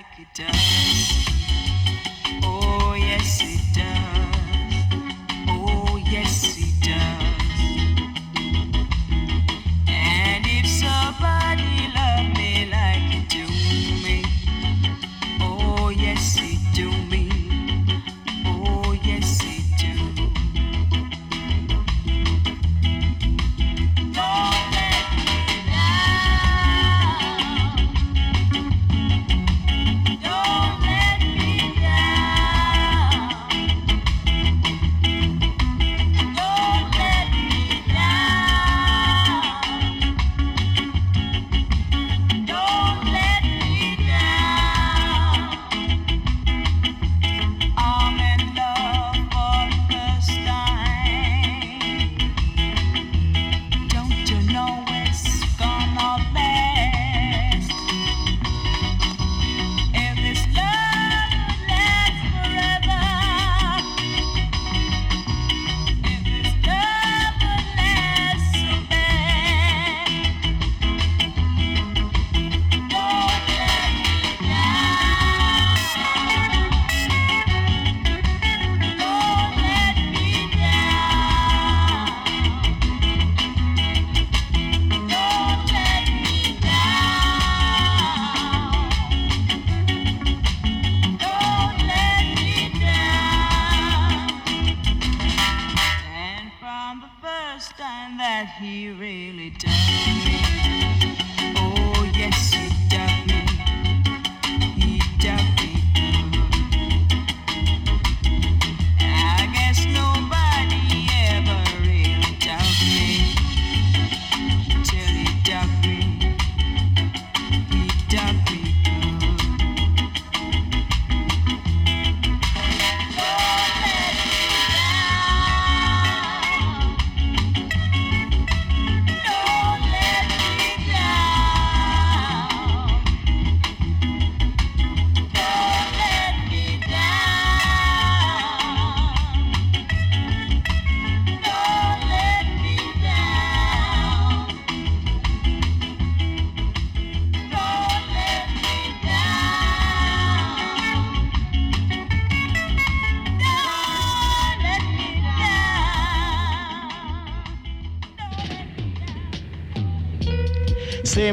[0.00, 1.29] like it does.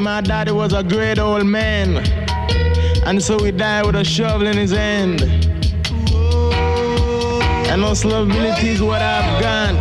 [0.08, 1.98] My daddy was a great old man,
[3.06, 5.22] and so he died with a shovel in his hand.
[7.70, 9.74] And hustlability is what I've got.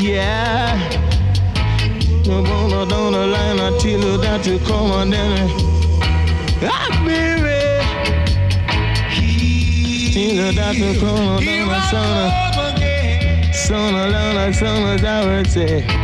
[0.00, 0.72] Yeah.
[2.26, 5.50] No gonna down the line until you that you come on then.
[6.62, 7.60] Ah, baby.
[10.14, 13.52] Till you that you come on down the sun.
[13.52, 15.97] Sun alone, sun as I would say.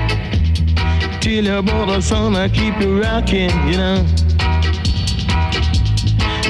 [1.24, 4.06] Till you bought the sun, I keep you rocking, you know.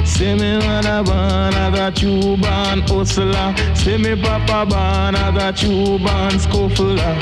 [0.04, 3.54] Say me mother born as a true born hustler.
[3.76, 7.14] Say me papa born as a true born scuffler.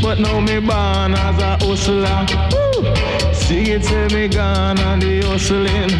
[0.00, 3.34] But now me born as a hustler.
[3.34, 5.90] See it say me gone on the hustling.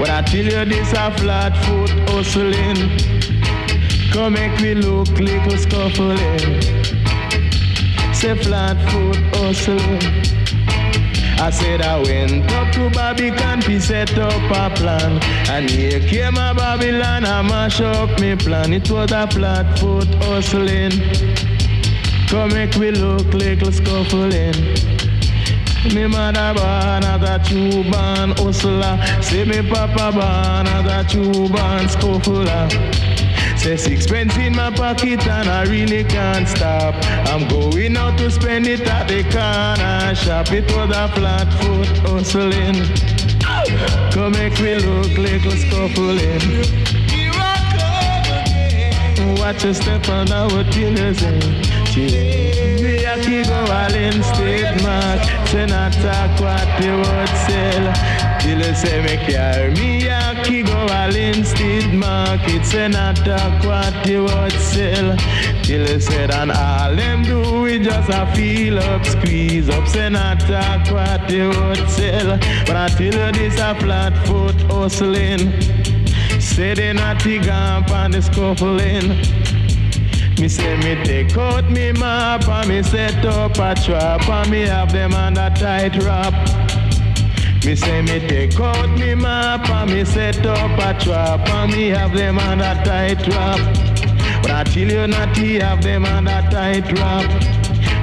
[0.00, 2.90] But I tell you this a flat foot hustling.
[4.10, 6.83] Come make me look little scuffling.
[8.14, 10.00] Say flat foot hustling.
[11.38, 15.20] I said I went up to Babylon to set up a plan.
[15.50, 18.72] And here came a Babylon, I mash up me plan.
[18.72, 20.92] It was a flat foot hustling.
[22.28, 24.54] Come make we look little scuffling.
[25.92, 29.22] Me mother born as a true hustler.
[29.22, 33.03] Say me papa born as a true born scuffler.
[33.64, 36.94] Say sixpence in my pocket and I really can't stop.
[37.32, 40.52] I'm going out to spend it at the corner shop.
[40.52, 42.74] It was a flat foot hustling.
[44.12, 46.42] Come make me look little scuffling.
[49.38, 51.22] Watch your step on our killers
[51.96, 58.23] Me a kick go all in state mark Say not talk what the word sell
[58.44, 63.16] Till you say me carry me a kick go all in state market Say not
[63.16, 65.16] talk what the word sell
[65.62, 70.10] Till you said and all them do we just a feel up squeeze up Say
[70.10, 75.50] not talk what the word sell But I tell you this a flat foot hustling
[76.38, 79.08] Say they not the gump and the scuffling.
[80.38, 84.62] Me say me take out me map and me set up a trap and me
[84.66, 86.63] have them a tight wrap.
[87.64, 91.88] Me say me take out me map and me set up a trap and me
[91.88, 93.58] have them on a tight wrap.
[94.42, 97.24] But I tell you not to have them on a tight wrap.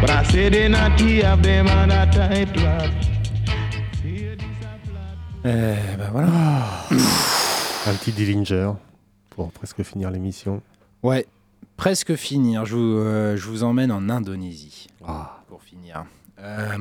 [0.02, 2.90] But I say they not to have them on a tight wrap.
[5.44, 6.88] Eh ben voilà.
[7.88, 8.72] Un petit Dillinger
[9.32, 10.62] pour presque finir l'émission.
[11.04, 11.26] Ouais,
[11.78, 12.66] presque finir.
[12.66, 15.40] Je vous, euh, je vous emmène en Indonésie Ah.
[15.48, 16.06] pour finir.
[16.40, 16.78] Euh,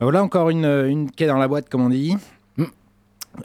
[0.00, 2.16] voilà encore une, une quai dans la boîte, comme on dit.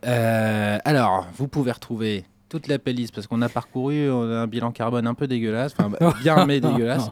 [0.05, 4.47] Euh, alors, vous pouvez retrouver toute la playlist parce qu'on a parcouru, on a un
[4.47, 5.89] bilan carbone un peu dégueulasse, enfin
[6.21, 7.09] bien mais dégueulasse.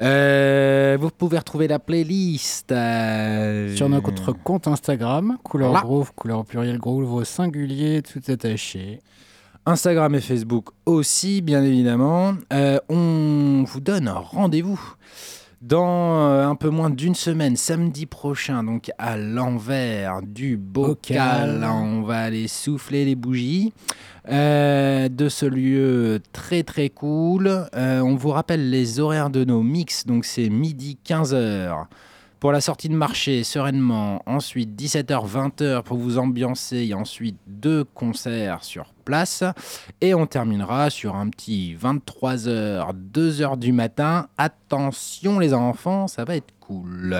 [0.00, 5.84] Euh, vous pouvez retrouver la playlist euh, Sur notre compte Instagram, couleur Voilà.
[5.84, 9.00] groove, couleur au pluriel groove au singulier, tout attaché.
[9.66, 12.34] Instagram et Facebook aussi, bien évidemment.
[12.52, 14.80] Euh, on vous donne rendez-vous
[15.66, 21.54] dans euh, un peu moins d'une semaine, samedi prochain, donc à l'envers du bocal.
[21.54, 21.64] Bocal.
[21.64, 23.72] On va aller souffler les bougies
[24.28, 27.48] euh, de ce lieu très très cool.
[27.74, 31.86] Euh, on vous rappelle les horaires de nos mix, donc c'est midi 15h.
[32.44, 34.22] Pour la sortie de marché, sereinement.
[34.26, 36.76] Ensuite, 17h, 20h pour vous ambiancer.
[36.76, 39.42] Et ensuite, deux concerts sur place.
[40.02, 44.26] Et on terminera sur un petit 23h, 2h du matin.
[44.36, 47.14] Attention les enfants, ça va être cool.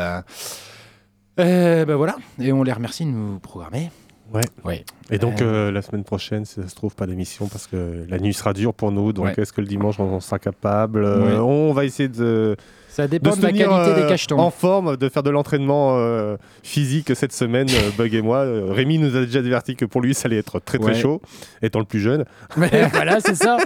[1.40, 3.90] Euh, ben voilà, et on les remercie de nous programmer.
[4.34, 4.42] Ouais.
[4.62, 4.84] Ouais.
[5.10, 8.05] Et donc Euh, euh, la semaine prochaine, si ça se trouve pas d'émission parce que
[8.10, 9.14] la nuit sera dure pour nous.
[9.14, 9.34] Donc Ouais.
[9.38, 11.02] est-ce que le dimanche on sera capable?
[11.02, 11.38] Euh, Ouais.
[11.38, 12.56] On va essayer de.
[12.95, 14.39] Ça dépend de la tenir, qualité des euh, cachetons.
[14.39, 18.45] En forme, de faire de l'entraînement euh, physique cette semaine, euh, Bug et moi.
[18.71, 20.95] Rémi nous a déjà diverti que pour lui, ça allait être très très Ouais.
[21.01, 21.21] chaud,
[21.61, 22.25] étant le plus jeune.
[22.57, 23.57] Mais voilà, c'est ça.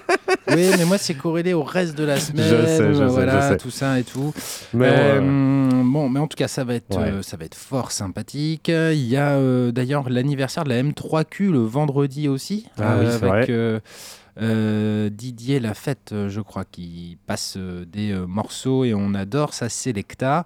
[0.48, 2.46] Oui, mais moi, c'est corrélé au reste de la semaine.
[2.48, 3.56] Je sais, je sais, voilà, je sais.
[3.58, 4.32] tout ça et tout.
[4.72, 7.10] Mais Euh, euh, Bon, mais en tout cas, ça va être, Ouais.
[7.10, 8.68] euh, ça va être fort sympathique.
[8.68, 13.26] Il y a euh, d'ailleurs l'anniversaire de la M3Q le vendredi aussi, Ah oui, c'est
[13.28, 13.80] avec vrai.
[14.40, 19.54] Euh, Didier Lafette, euh, je crois, qui passe euh, des euh, morceaux et on adore
[19.54, 20.44] sa Selecta.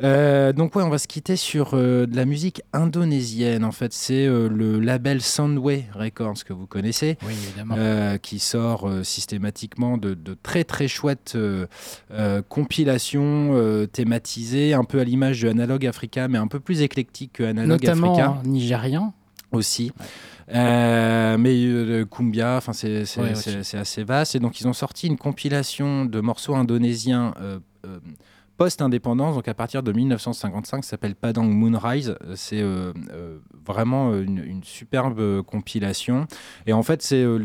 [0.00, 3.64] Donc ouais, on va se quitter sur de la musique indonésienne.
[3.64, 7.16] En fait, c'est le label Soundway Records que vous connaissez.
[7.26, 8.18] Oui, évidemment.
[8.18, 11.36] Qui sort systématiquement de, de très très chouettes
[12.48, 17.42] compilations thématisées, un peu à l'image de Analog Africa, mais un peu plus éclectique que
[17.42, 19.12] Analog Notamment Africa nigérian.
[19.54, 19.92] Aussi.
[20.52, 24.34] Euh, mais euh, Kumbia, enfin c'est Ouais, assez vaste.
[24.34, 27.98] Et donc ils ont sorti une compilation de morceaux indonésiens euh, euh,
[28.56, 32.16] post-indépendance, donc à partir de 1955, ça s'appelle Padang Moonrise.
[32.34, 36.26] C'est euh, euh, vraiment une, une superbe compilation.
[36.66, 37.38] Et en fait, c'est euh,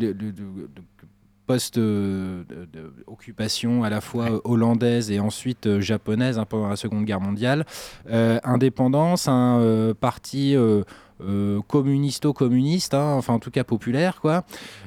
[1.50, 7.22] post-occupation à la fois euh, hollandaise et ensuite euh, japonaise hein, pendant la Seconde Guerre
[7.22, 7.66] mondiale.
[8.12, 10.84] Euh, indépendance, un euh, parti euh,
[11.22, 14.44] euh, communisto-communiste, hein, enfin en tout cas populaire, quoi,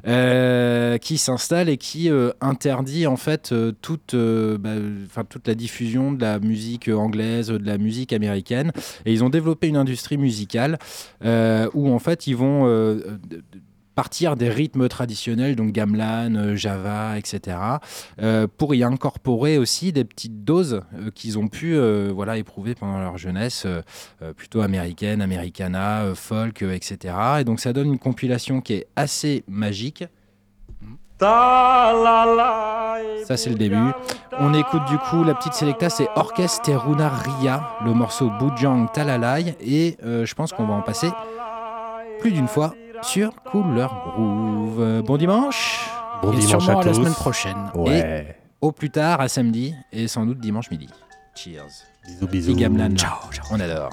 [0.07, 5.49] euh, qui s'installe et qui euh, interdit en fait euh, toute, euh, bah, euh, toute
[5.49, 8.71] la diffusion de la musique anglaise, de la musique américaine.
[9.05, 10.79] Et ils ont développé une industrie musicale
[11.25, 13.19] euh, où en fait ils vont euh,
[13.95, 17.57] partir des rythmes traditionnels, donc gamelan, euh, java, etc.,
[18.21, 22.75] euh, pour y incorporer aussi des petites doses euh, qu'ils ont pu euh, voilà, éprouver
[22.75, 23.67] pendant leur jeunesse,
[24.37, 27.15] plutôt américaine, americana, folk, etc.
[27.41, 30.05] Et donc ça donne une compilation qui est assez magique.
[33.27, 33.93] Ça, c'est le début.
[34.39, 39.55] On écoute du coup la petite sélecta, c'est Orchestre Teruna Ria, le morceau Bujang Talalai.
[39.61, 41.11] Et je pense qu'on va en passer
[42.21, 45.03] plus d'une fois sur Couleur Groove.
[45.03, 45.91] Bon dimanche.
[46.23, 47.71] Bon et dimanche sûrement à à, la semaine prochaine.
[47.75, 47.99] Ouais.
[47.99, 50.89] Et au plus tard, à samedi et sans doute dimanche midi.
[51.35, 51.67] Cheers.
[52.07, 52.55] Bisous, bisous.
[52.57, 53.47] Gamelan, ciao, ciao.
[53.51, 53.91] On adore.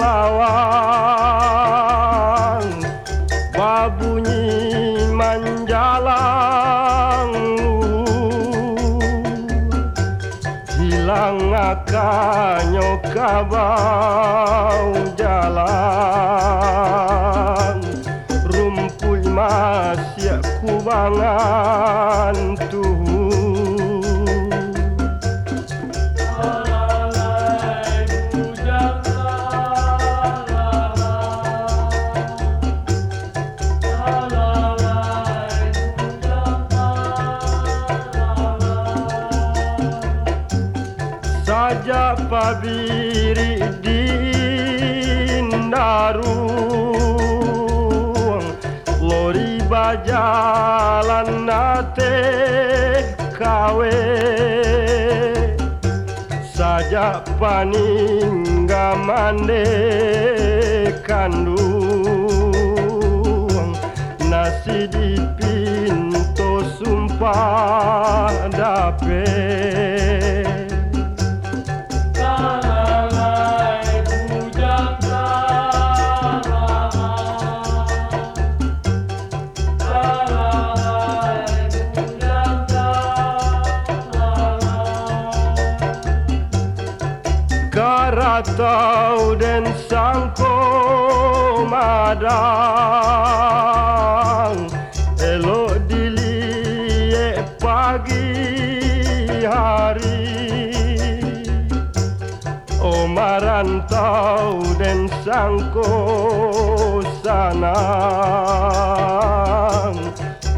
[0.00, 0.80] Lawan
[3.56, 5.06] Babunyi
[11.10, 15.82] langakanyo kabau jalan.
[18.46, 22.49] Rumpul masya kubangan.
[49.90, 52.14] Bajalan nate
[53.34, 53.98] kawe.
[56.46, 59.66] Saja paningga mande
[61.02, 62.54] kandung.
[64.30, 69.26] Nasi di pintu sumpah dape
[88.40, 90.64] atau den sang pemadang
[95.20, 98.32] Elok dilie pagi
[99.44, 100.72] hari.
[102.80, 105.60] Omaran tahu den sang
[107.20, 107.76] sanang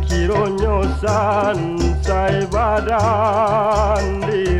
[0.07, 1.75] Kironyo san
[2.07, 4.52] sai badan di